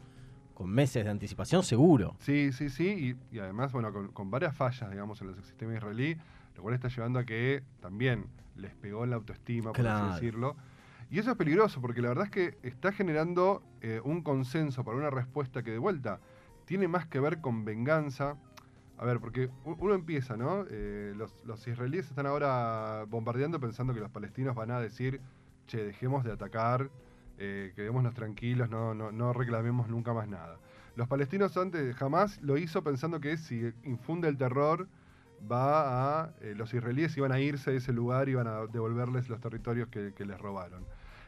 con 0.54 0.70
meses 0.70 1.04
de 1.04 1.12
anticipación, 1.12 1.64
seguro. 1.64 2.16
Sí, 2.20 2.54
sí, 2.54 2.70
sí, 2.70 3.18
y, 3.32 3.40
además, 3.40 3.74
bueno, 3.74 3.92
con, 4.14 4.32
varias 4.32 4.56
fallas, 4.56 4.90
digamos, 4.90 5.22
en 5.22 5.30
el 5.30 5.44
sistema 5.44 5.76
israelí, 5.76 6.16
lo 6.56 6.62
cual 6.62 6.76
está 6.76 6.88
llevando 6.88 7.20
a 7.20 7.26
que 7.26 7.62
también 7.82 8.28
les 8.56 8.74
pegó 8.76 9.04
en 9.04 9.10
la 9.10 9.18
autoestima, 9.18 9.74
por 9.74 9.86
así 9.86 10.14
decirlo 10.14 10.56
Y 11.10 11.20
eso 11.20 11.32
es 11.32 11.38
peligroso 11.38 11.82
porque 11.82 12.02
la 12.02 12.10
verdad 12.10 12.26
es 12.26 12.32
que 12.32 12.58
está 12.64 12.92
generando 12.92 13.62
eh, 13.82 14.02
un 14.04 14.22
consenso 14.22 14.84
para 14.84 14.98
una 14.98 15.10
respuesta 15.10 15.64
que 15.64 15.72
de 15.72 15.78
vuelta 15.78 16.20
tiene 16.66 16.88
más 16.88 17.06
que 17.06 17.20
ver 17.20 17.42
con 17.42 17.64
venganza. 17.64 18.38
A 18.98 19.06
ver, 19.06 19.20
porque 19.20 19.50
uno 19.66 19.94
empieza, 19.94 20.38
¿no? 20.38 20.66
Eh, 20.70 21.14
los, 21.16 21.68
israelíes 21.68 22.10
están 22.10 22.26
ahora 22.26 23.06
bombardeando 23.08 23.60
pensando 23.60 23.94
que 23.94 24.00
los 24.00 24.10
palestinos 24.10 24.56
van 24.56 24.72
a 24.72 24.80
decir, 24.80 25.20
che, 25.68 25.86
dejemos 25.86 26.24
de 26.24 26.32
atacar, 26.32 26.90
eh, 27.38 27.74
quedémonos 27.76 28.14
tranquilos, 28.14 28.70
no, 28.70 28.94
no, 28.94 29.12
no 29.12 29.34
reclamemos 29.34 29.90
nunca 29.90 30.14
más 30.14 30.30
nada. 30.30 30.58
Los 30.96 31.10
palestinos 31.10 31.58
antes 31.58 31.94
jamás 31.98 32.42
lo 32.42 32.58
hizo 32.58 32.84
pensando 32.84 33.20
que 33.20 33.36
si 33.36 33.74
infunde 33.84 34.30
el 34.30 34.38
terror 34.38 34.88
va 35.52 36.22
a 36.22 36.34
eh, 36.42 36.54
los 36.56 36.74
israelíes 36.74 37.16
iban 37.18 37.32
a 37.32 37.40
irse 37.40 37.72
de 37.72 37.78
ese 37.78 37.94
lugar 37.94 38.28
y 38.28 38.32
iban 38.32 38.48
a 38.48 38.66
devolverles 38.68 39.30
los 39.30 39.40
territorios 39.40 39.90
que, 39.90 40.14
les 40.26 40.40
robaron. 40.40 40.86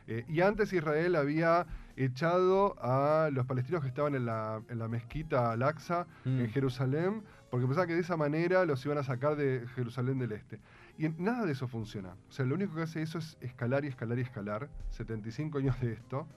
Eh, 0.07 0.23
y 0.29 0.41
antes 0.41 0.71
Israel 0.71 1.15
había 1.15 1.65
echado 1.97 2.75
a 2.81 3.29
los 3.31 3.45
palestinos 3.45 3.81
que 3.81 3.89
estaban 3.89 4.15
en 4.15 4.25
la, 4.25 4.61
mezquita 4.89 5.51
Al-Aqsa, 5.51 6.07
en 6.25 6.43
mm. 6.43 6.49
Jerusalén, 6.49 7.23
porque 7.49 7.65
pensaba 7.65 7.87
que 7.87 7.95
de 7.95 8.01
esa 8.01 8.17
manera 8.17 8.65
los 8.65 8.85
iban 8.85 8.97
a 8.97 9.03
sacar 9.03 9.35
de 9.35 9.65
Jerusalén 9.75 10.19
del 10.19 10.31
Este. 10.31 10.59
Y 10.97 11.09
nada 11.09 11.45
de 11.45 11.51
eso 11.51 11.67
funciona. 11.67 12.15
O 12.29 12.31
sea, 12.31 12.45
lo 12.45 12.55
único 12.55 12.75
que 12.75 12.81
hace 12.81 13.01
eso 13.01 13.19
es 13.19 13.37
escalar 13.41 13.85
y 13.85 13.89
escalar 13.89 14.17
y 14.17 14.21
escalar. 14.21 14.69
75 14.91 15.59
años 15.59 15.79
de 15.79 15.93
esto. 15.93 16.27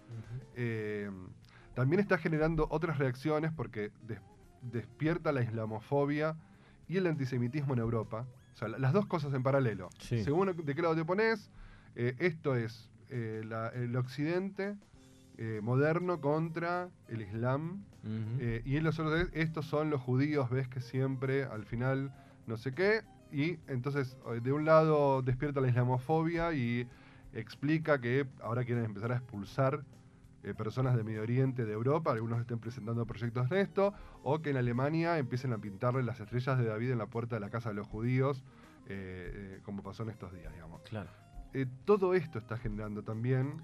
Eh, 0.54 1.10
también 1.74 2.00
está 2.00 2.18
generando 2.18 2.66
otras 2.70 2.98
reacciones 2.98 3.52
porque 3.52 3.90
despierta 4.62 5.32
la 5.32 5.42
islamofobia 5.42 6.36
y 6.90 6.96
el 6.96 7.06
antisemitismo 7.06 7.74
en 7.74 7.78
Europa. 7.78 8.26
O 8.54 8.56
sea, 8.56 8.68
las 8.68 8.92
dos 8.92 9.06
cosas 9.06 9.32
en 9.32 9.42
paralelo. 9.42 9.90
Según 10.00 10.54
de 10.56 10.74
qué 10.74 10.82
lado 10.82 10.96
te 10.96 11.04
pones, 11.04 11.50
eh, 11.94 12.16
esto 12.18 12.56
es 12.56 12.90
eh, 13.08 13.42
el 13.74 13.96
occidente 13.96 14.76
eh, 15.38 15.60
moderno 15.62 16.20
contra 16.20 16.90
el 17.08 17.22
islam. 17.22 17.84
y 18.64 18.76
en 18.76 18.84
los 18.84 18.98
otros, 18.98 19.28
estos 19.32 19.66
son 19.66 19.88
los 19.90 20.00
judíos, 20.00 20.50
ves 20.50 20.68
que 20.68 20.80
siempre 20.80 21.44
al 21.44 21.64
final 21.64 22.12
no 22.46 22.56
sé 22.56 22.72
qué. 22.72 23.02
Y 23.32 23.58
entonces, 23.68 24.16
de 24.42 24.52
un 24.52 24.64
lado 24.64 25.22
despierta 25.22 25.60
la 25.60 25.68
islamofobia 25.68 26.52
y 26.52 26.88
explica 27.32 28.00
que 28.00 28.26
ahora 28.42 28.64
quieren 28.64 28.84
empezar 28.84 29.12
a 29.12 29.16
expulsar 29.16 29.84
eh, 30.42 30.54
personas 30.54 30.96
de 30.96 31.04
Medio 31.04 31.20
Oriente, 31.20 31.66
de 31.66 31.72
Europa, 31.72 32.12
algunos 32.12 32.40
estén 32.40 32.58
presentando 32.58 33.04
proyectos 33.04 33.50
de 33.50 33.60
esto, 33.60 33.92
o 34.22 34.40
que 34.40 34.50
en 34.50 34.56
Alemania 34.56 35.18
empiecen 35.18 35.52
a 35.52 35.58
pintarle 35.58 36.02
las 36.02 36.18
estrellas 36.18 36.56
de 36.56 36.64
David 36.64 36.92
en 36.92 36.98
la 36.98 37.08
puerta 37.08 37.36
de 37.36 37.40
la 37.40 37.50
casa 37.50 37.68
de 37.68 37.74
los 37.74 37.86
judíos, 37.86 38.42
eh, 38.88 39.58
eh, 39.58 39.60
como 39.62 39.82
pasó 39.82 40.02
en 40.02 40.08
estos 40.08 40.32
días, 40.32 40.50
digamos. 40.54 40.80
Claro. 40.82 41.10
todo 41.84 42.14
esto 42.14 42.38
está 42.38 42.56
generando 42.56 43.02
también 43.02 43.62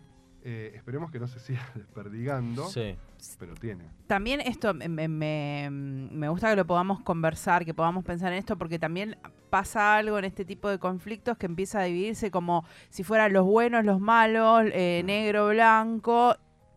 esperemos 0.48 1.10
que 1.10 1.18
no 1.18 1.26
se 1.26 1.40
siga 1.40 1.68
desperdigando, 1.74 2.68
sí. 2.68 2.96
pero 3.36 3.54
tiene. 3.54 3.90
También 4.06 4.40
esto 4.40 4.74
me, 4.74 5.08
me, 5.08 6.28
gusta 6.28 6.50
que 6.50 6.54
lo 6.54 6.64
podamos 6.64 7.00
conversar, 7.00 7.64
que 7.64 7.74
podamos 7.74 8.04
pensar 8.04 8.32
en 8.32 8.38
esto, 8.38 8.56
porque 8.56 8.78
también 8.78 9.16
pasa 9.50 9.96
algo 9.96 10.20
en 10.20 10.24
este 10.24 10.44
tipo 10.44 10.68
de 10.68 10.78
conflictos 10.78 11.36
que 11.36 11.46
empieza 11.46 11.80
a 11.80 11.82
dividirse 11.82 12.30
como 12.30 12.64
si 12.90 13.02
fueran 13.02 13.32
los 13.32 13.44
buenos, 13.44 13.84
los 13.84 13.98
malos, 13.98 14.66
negro, 14.66 15.48
blanco, 15.48 16.36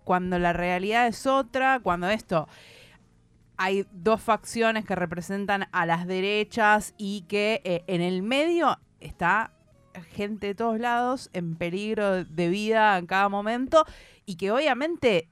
cuando 0.10 0.40
la 0.40 0.54
realidad 0.54 1.06
es 1.06 1.28
otra, 1.28 1.82
cuando 1.82 2.10
esto 2.10 2.48
hay 3.58 3.86
dos 3.92 4.20
facciones 4.20 4.84
que 4.84 4.96
representan 4.96 5.68
a 5.72 5.86
las 5.86 6.08
derechas 6.08 6.96
y 6.98 7.26
que 7.28 7.62
eh, 7.64 7.84
en 7.86 8.02
el 8.02 8.24
medio 8.24 8.80
está 9.02 9.54
gente 10.16 10.48
de 10.48 10.56
todos 10.56 10.80
lados 10.80 11.30
en 11.34 11.54
peligro 11.54 12.26
de 12.26 12.50
vida 12.50 12.98
en 12.98 13.06
cada 13.06 13.30
momento 13.30 13.86
y 14.26 14.38
que 14.38 14.50
obviamente 14.50 15.30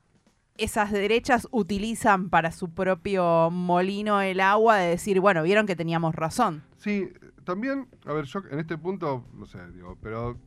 esas 0.57 0.91
derechas 0.91 1.47
utilizan 1.49 2.29
para 2.29 2.51
su 2.51 2.69
propio 2.69 3.49
molino 3.49 4.21
el 4.21 4.39
agua 4.39 4.77
de 4.77 4.89
decir, 4.89 5.19
bueno, 5.21 5.41
vieron 5.41 5.65
que 5.65 5.75
teníamos 5.75 6.13
razón. 6.13 6.61
Sí, 6.77 7.09
también, 7.45 7.87
a 8.05 8.13
ver, 8.13 8.25
yo 8.25 8.41
en 8.51 8.59
este 8.59 8.77
punto, 8.77 9.25
no 9.33 9.47
sé, 9.47 9.57
digo, 9.71 9.97
pero 10.03 10.37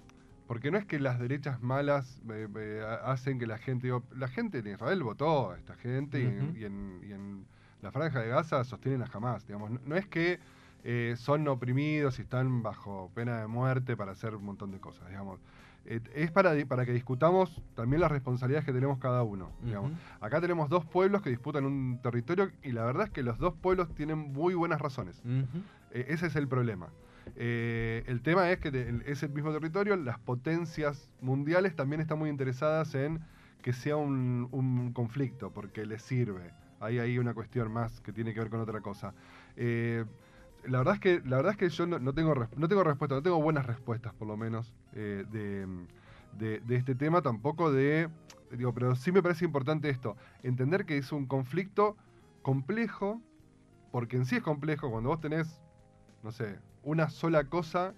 porque 0.50 0.72
no 0.72 0.78
es 0.78 0.84
que 0.84 0.98
las 0.98 1.20
derechas 1.20 1.62
malas 1.62 2.20
eh, 2.28 2.48
eh, 2.56 2.84
hacen 3.04 3.38
que 3.38 3.46
la 3.46 3.56
gente. 3.56 3.88
la 4.16 4.26
gente 4.26 4.58
en 4.58 4.66
Israel 4.66 5.00
votó 5.04 5.52
a 5.52 5.56
esta 5.56 5.76
gente 5.76 6.18
y, 6.56 6.64
en, 6.64 7.46
la 7.80 7.92
franja 7.92 8.18
de 8.18 8.26
Gaza 8.26 8.64
sostienen 8.64 9.00
a 9.02 9.06
jamás. 9.06 9.46
Digamos. 9.46 9.70
No, 9.86 9.94
es 9.94 10.08
que 10.08 10.40
eh, 10.82 11.14
son 11.16 11.46
oprimidos 11.46 12.18
y 12.18 12.22
están 12.22 12.64
bajo 12.64 13.12
pena 13.14 13.42
de 13.42 13.46
muerte 13.46 13.96
para 13.96 14.10
hacer 14.10 14.34
un 14.34 14.44
montón 14.44 14.72
de 14.72 14.80
cosas. 14.80 15.06
Digamos. 15.06 15.38
es 15.84 16.32
para, 16.32 16.52
para 16.66 16.84
que 16.84 16.92
discutamos 16.94 17.62
también 17.76 18.00
las 18.00 18.10
responsabilidades 18.10 18.66
que 18.66 18.72
tenemos 18.72 18.98
cada 18.98 19.22
uno. 19.22 19.52
Acá 20.20 20.40
tenemos 20.40 20.68
dos 20.68 20.84
pueblos 20.84 21.22
que 21.22 21.30
disputan 21.30 21.64
un 21.64 22.00
territorio 22.02 22.50
y 22.64 22.72
la 22.72 22.84
verdad 22.84 23.04
es 23.04 23.10
que 23.10 23.22
los 23.22 23.38
dos 23.38 23.54
pueblos 23.54 23.94
tienen 23.94 24.18
muy 24.18 24.54
buenas 24.54 24.80
razones. 24.80 25.22
ese 25.92 26.26
es 26.26 26.34
el 26.34 26.48
problema. 26.48 26.88
Eh, 27.36 28.04
el 28.06 28.22
tema 28.22 28.50
es 28.50 28.58
que 28.58 29.02
ese 29.06 29.28
mismo 29.28 29.52
territorio, 29.52 29.96
las 29.96 30.18
potencias 30.18 31.10
mundiales 31.20 31.74
también 31.74 32.00
están 32.00 32.18
muy 32.18 32.30
interesadas 32.30 32.94
en 32.94 33.20
que 33.62 33.72
sea 33.72 33.96
un, 33.96 34.92
conflicto, 34.94 35.52
porque 35.52 35.84
les 35.86 36.02
sirve. 36.02 36.52
Hay 36.80 36.98
ahí 36.98 37.18
una 37.18 37.34
cuestión 37.34 37.70
más 37.72 38.00
que 38.00 38.12
tiene 38.12 38.32
que 38.32 38.40
ver 38.40 38.50
con 38.50 38.60
otra 38.60 38.80
cosa. 38.80 39.14
Eh, 39.56 40.04
la 40.64 40.78
verdad 40.78 40.94
es 40.94 41.00
que 41.00 41.22
la 41.24 41.36
verdad 41.36 41.52
es 41.52 41.58
que 41.58 41.68
yo 41.68 41.86
no, 41.86 42.14
tengo 42.14 42.34
no 42.56 42.68
tengo 42.68 42.84
respuesta, 42.84 43.14
no 43.14 43.22
tengo 43.22 43.40
buenas 43.40 43.66
respuestas 43.66 44.12
por 44.14 44.28
lo 44.28 44.36
menos 44.36 44.74
eh, 44.92 45.24
de, 45.30 46.60
de, 46.60 46.76
este 46.76 46.94
tema, 46.94 47.22
tampoco 47.22 47.72
de 47.72 48.08
digo, 48.50 48.74
pero 48.74 48.94
sí 48.94 49.12
me 49.12 49.22
parece 49.22 49.44
importante 49.44 49.88
esto, 49.88 50.16
entender 50.42 50.84
que 50.84 50.98
es 50.98 51.12
un 51.12 51.26
conflicto 51.26 51.96
complejo, 52.42 53.20
porque 53.92 54.16
en 54.16 54.26
sí 54.26 54.36
es 54.36 54.42
complejo 54.42 54.90
cuando 54.90 55.10
vos 55.10 55.20
tenés, 55.20 55.60
no 56.22 56.32
sé, 56.32 56.58
una 56.82 57.10
sola 57.10 57.44
cosa 57.44 57.94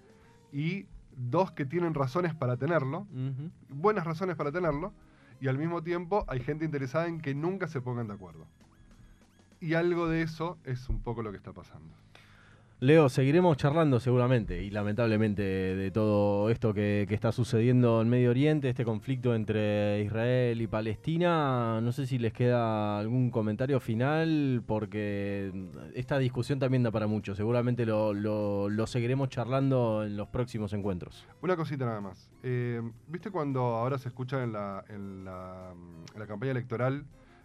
y 0.52 0.86
dos 1.16 1.52
que 1.52 1.64
tienen 1.64 1.94
razones 1.94 2.34
para 2.34 2.56
tenerlo, 2.56 3.06
buenas 3.68 4.04
razones 4.04 4.36
para 4.36 4.52
tenerlo, 4.52 4.92
y 5.40 5.48
al 5.48 5.58
mismo 5.58 5.82
tiempo 5.82 6.24
hay 6.28 6.40
gente 6.40 6.64
interesada 6.64 7.06
en 7.08 7.20
que 7.20 7.34
nunca 7.34 7.66
se 7.68 7.80
pongan 7.80 8.08
de 8.08 8.14
acuerdo. 8.14 8.46
Y 9.60 9.74
algo 9.74 10.08
de 10.08 10.22
eso 10.22 10.58
es 10.64 10.88
un 10.88 11.00
poco 11.00 11.22
lo 11.22 11.30
que 11.30 11.36
está 11.36 11.52
pasando. 11.52 11.94
Leo, 12.82 13.08
seguiremos 13.08 13.56
charlando 13.58 14.00
seguramente 14.00 14.60
y 14.64 14.68
lamentablemente 14.68 15.40
de 15.40 15.92
todo 15.92 16.50
esto 16.50 16.74
que, 16.74 17.06
está 17.08 17.30
sucediendo 17.30 18.02
en 18.02 18.08
Medio 18.08 18.30
Oriente, 18.30 18.68
este 18.68 18.84
conflicto 18.84 19.36
entre 19.36 20.02
Israel 20.02 20.60
y 20.60 20.66
Palestina. 20.66 21.80
No 21.80 21.92
sé 21.92 22.08
si 22.08 22.18
les 22.18 22.32
queda 22.32 22.98
algún 22.98 23.30
comentario 23.30 23.78
final 23.78 24.64
porque 24.66 25.52
esta 25.94 26.18
discusión 26.18 26.58
también 26.58 26.82
da 26.82 26.90
para 26.90 27.06
mucho. 27.06 27.36
Seguramente 27.36 27.86
lo, 27.86 28.86
seguiremos 28.88 29.28
charlando 29.28 30.02
en 30.02 30.16
los 30.16 30.26
próximos 30.26 30.72
encuentros. 30.72 31.24
Una 31.40 31.54
cosita 31.54 31.84
nada 31.86 32.00
más. 32.00 32.32
Eh, 32.42 32.82
¿Viste 33.06 33.30
cuando 33.30 33.60
ahora 33.60 33.96
se 33.96 34.08
escucha 34.08 34.42
en 34.42 34.54
la, 34.54 34.84
en 34.88 35.24
la, 35.24 35.72
en 36.14 36.18
la 36.18 36.26
campaña 36.26 36.50
electoral? 36.50 37.04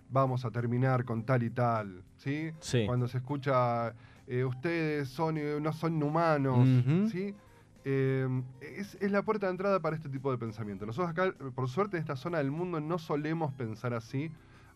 Vamos 0.09 0.45
a 0.45 0.49
terminar 0.49 1.05
con 1.05 1.25
tal 1.25 1.43
y 1.43 1.51
tal, 1.51 2.01
¿sí? 2.15 2.49
Sí. 2.59 2.85
Cuando 2.87 3.07
se 3.07 3.19
escucha 3.19 3.93
eh, 4.27 4.43
ustedes 4.43 5.07
son, 5.07 5.37
eh, 5.37 5.57
no 5.61 5.71
son 5.71 6.01
humanos, 6.03 6.67
¿sí? 7.11 7.33
Eh, 7.85 8.27
es, 8.59 9.09
la 9.09 9.23
puerta 9.23 9.45
de 9.47 9.51
entrada 9.51 9.79
para 9.79 9.95
este 9.95 10.09
tipo 10.09 10.29
de 10.31 10.37
pensamiento. 10.37 10.85
Nosotros 10.85 11.11
acá, 11.11 11.33
por 11.55 11.69
suerte, 11.69 11.95
en 11.95 12.01
esta 12.01 12.17
zona 12.17 12.39
del 12.39 12.51
mundo 12.51 12.81
no 12.81 12.99
solemos 12.99 13.53
pensar 13.53 13.93
así. 13.93 14.29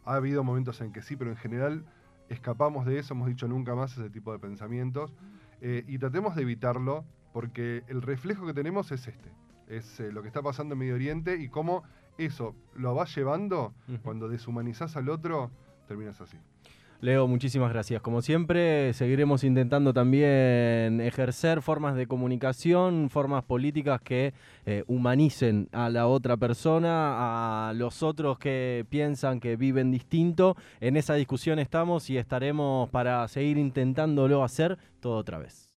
Ha 0.05 0.15
habido 0.15 0.43
momentos 0.45 0.79
en 0.79 0.93
que 0.93 1.01
sí, 1.01 1.17
pero 1.17 1.31
en 1.31 1.37
general 1.37 1.83
escapamos 2.29 2.85
de 2.85 2.99
eso, 2.99 3.13
hemos 3.13 3.27
dicho 3.27 3.47
nunca 3.49 3.75
más 3.75 3.97
ese 3.97 4.09
tipo 4.09 4.31
de 4.31 4.39
pensamientos. 4.39 5.13
y 5.61 5.97
tratemos 5.99 6.35
de 6.35 6.43
evitarlo, 6.43 7.03
porque 7.33 7.83
el 7.87 8.01
reflejo 8.01 8.47
que 8.47 8.53
tenemos 8.53 8.91
es 8.93 9.07
este. 9.07 9.31
Es 9.67 9.99
lo 9.99 10.21
que 10.21 10.29
está 10.29 10.41
pasando 10.41 10.73
en 10.73 10.79
Medio 10.79 10.95
Oriente 10.95 11.35
y 11.35 11.49
cómo 11.49 11.83
eso 12.17 12.55
lo 12.75 12.95
vas 12.95 13.13
llevando, 13.15 13.73
cuando 14.03 14.29
deshumanizás 14.29 14.95
al 14.95 15.09
otro, 15.09 15.51
terminas 15.87 16.21
así. 16.21 16.37
Leo, 17.01 17.27
muchísimas 17.27 17.73
gracias. 17.73 17.99
Como 18.03 18.21
siempre, 18.21 18.93
seguiremos 18.93 19.43
intentando 19.43 19.91
también 19.91 21.01
ejercer 21.01 21.63
formas 21.63 21.95
de 21.95 22.05
comunicación, 22.05 23.09
formas 23.09 23.43
políticas 23.43 23.99
que 24.01 24.35
eh, 24.67 24.83
humanicen 24.85 25.67
a 25.71 25.89
la 25.89 26.05
otra 26.05 26.37
persona, 26.37 27.69
a 27.69 27.73
los 27.73 28.03
otros 28.03 28.37
que 28.37 28.85
piensan 28.89 29.39
que 29.39 29.55
viven 29.55 29.89
distinto. 29.89 30.55
En 30.79 30.95
esa 30.95 31.15
discusión 31.15 31.57
estamos 31.57 32.07
y 32.11 32.17
estaremos 32.17 32.87
para 32.91 33.27
seguir 33.27 33.57
intentándolo 33.57 34.43
hacer 34.43 34.77
todo 34.99 35.15
otra 35.17 35.39
vez. 35.39 35.69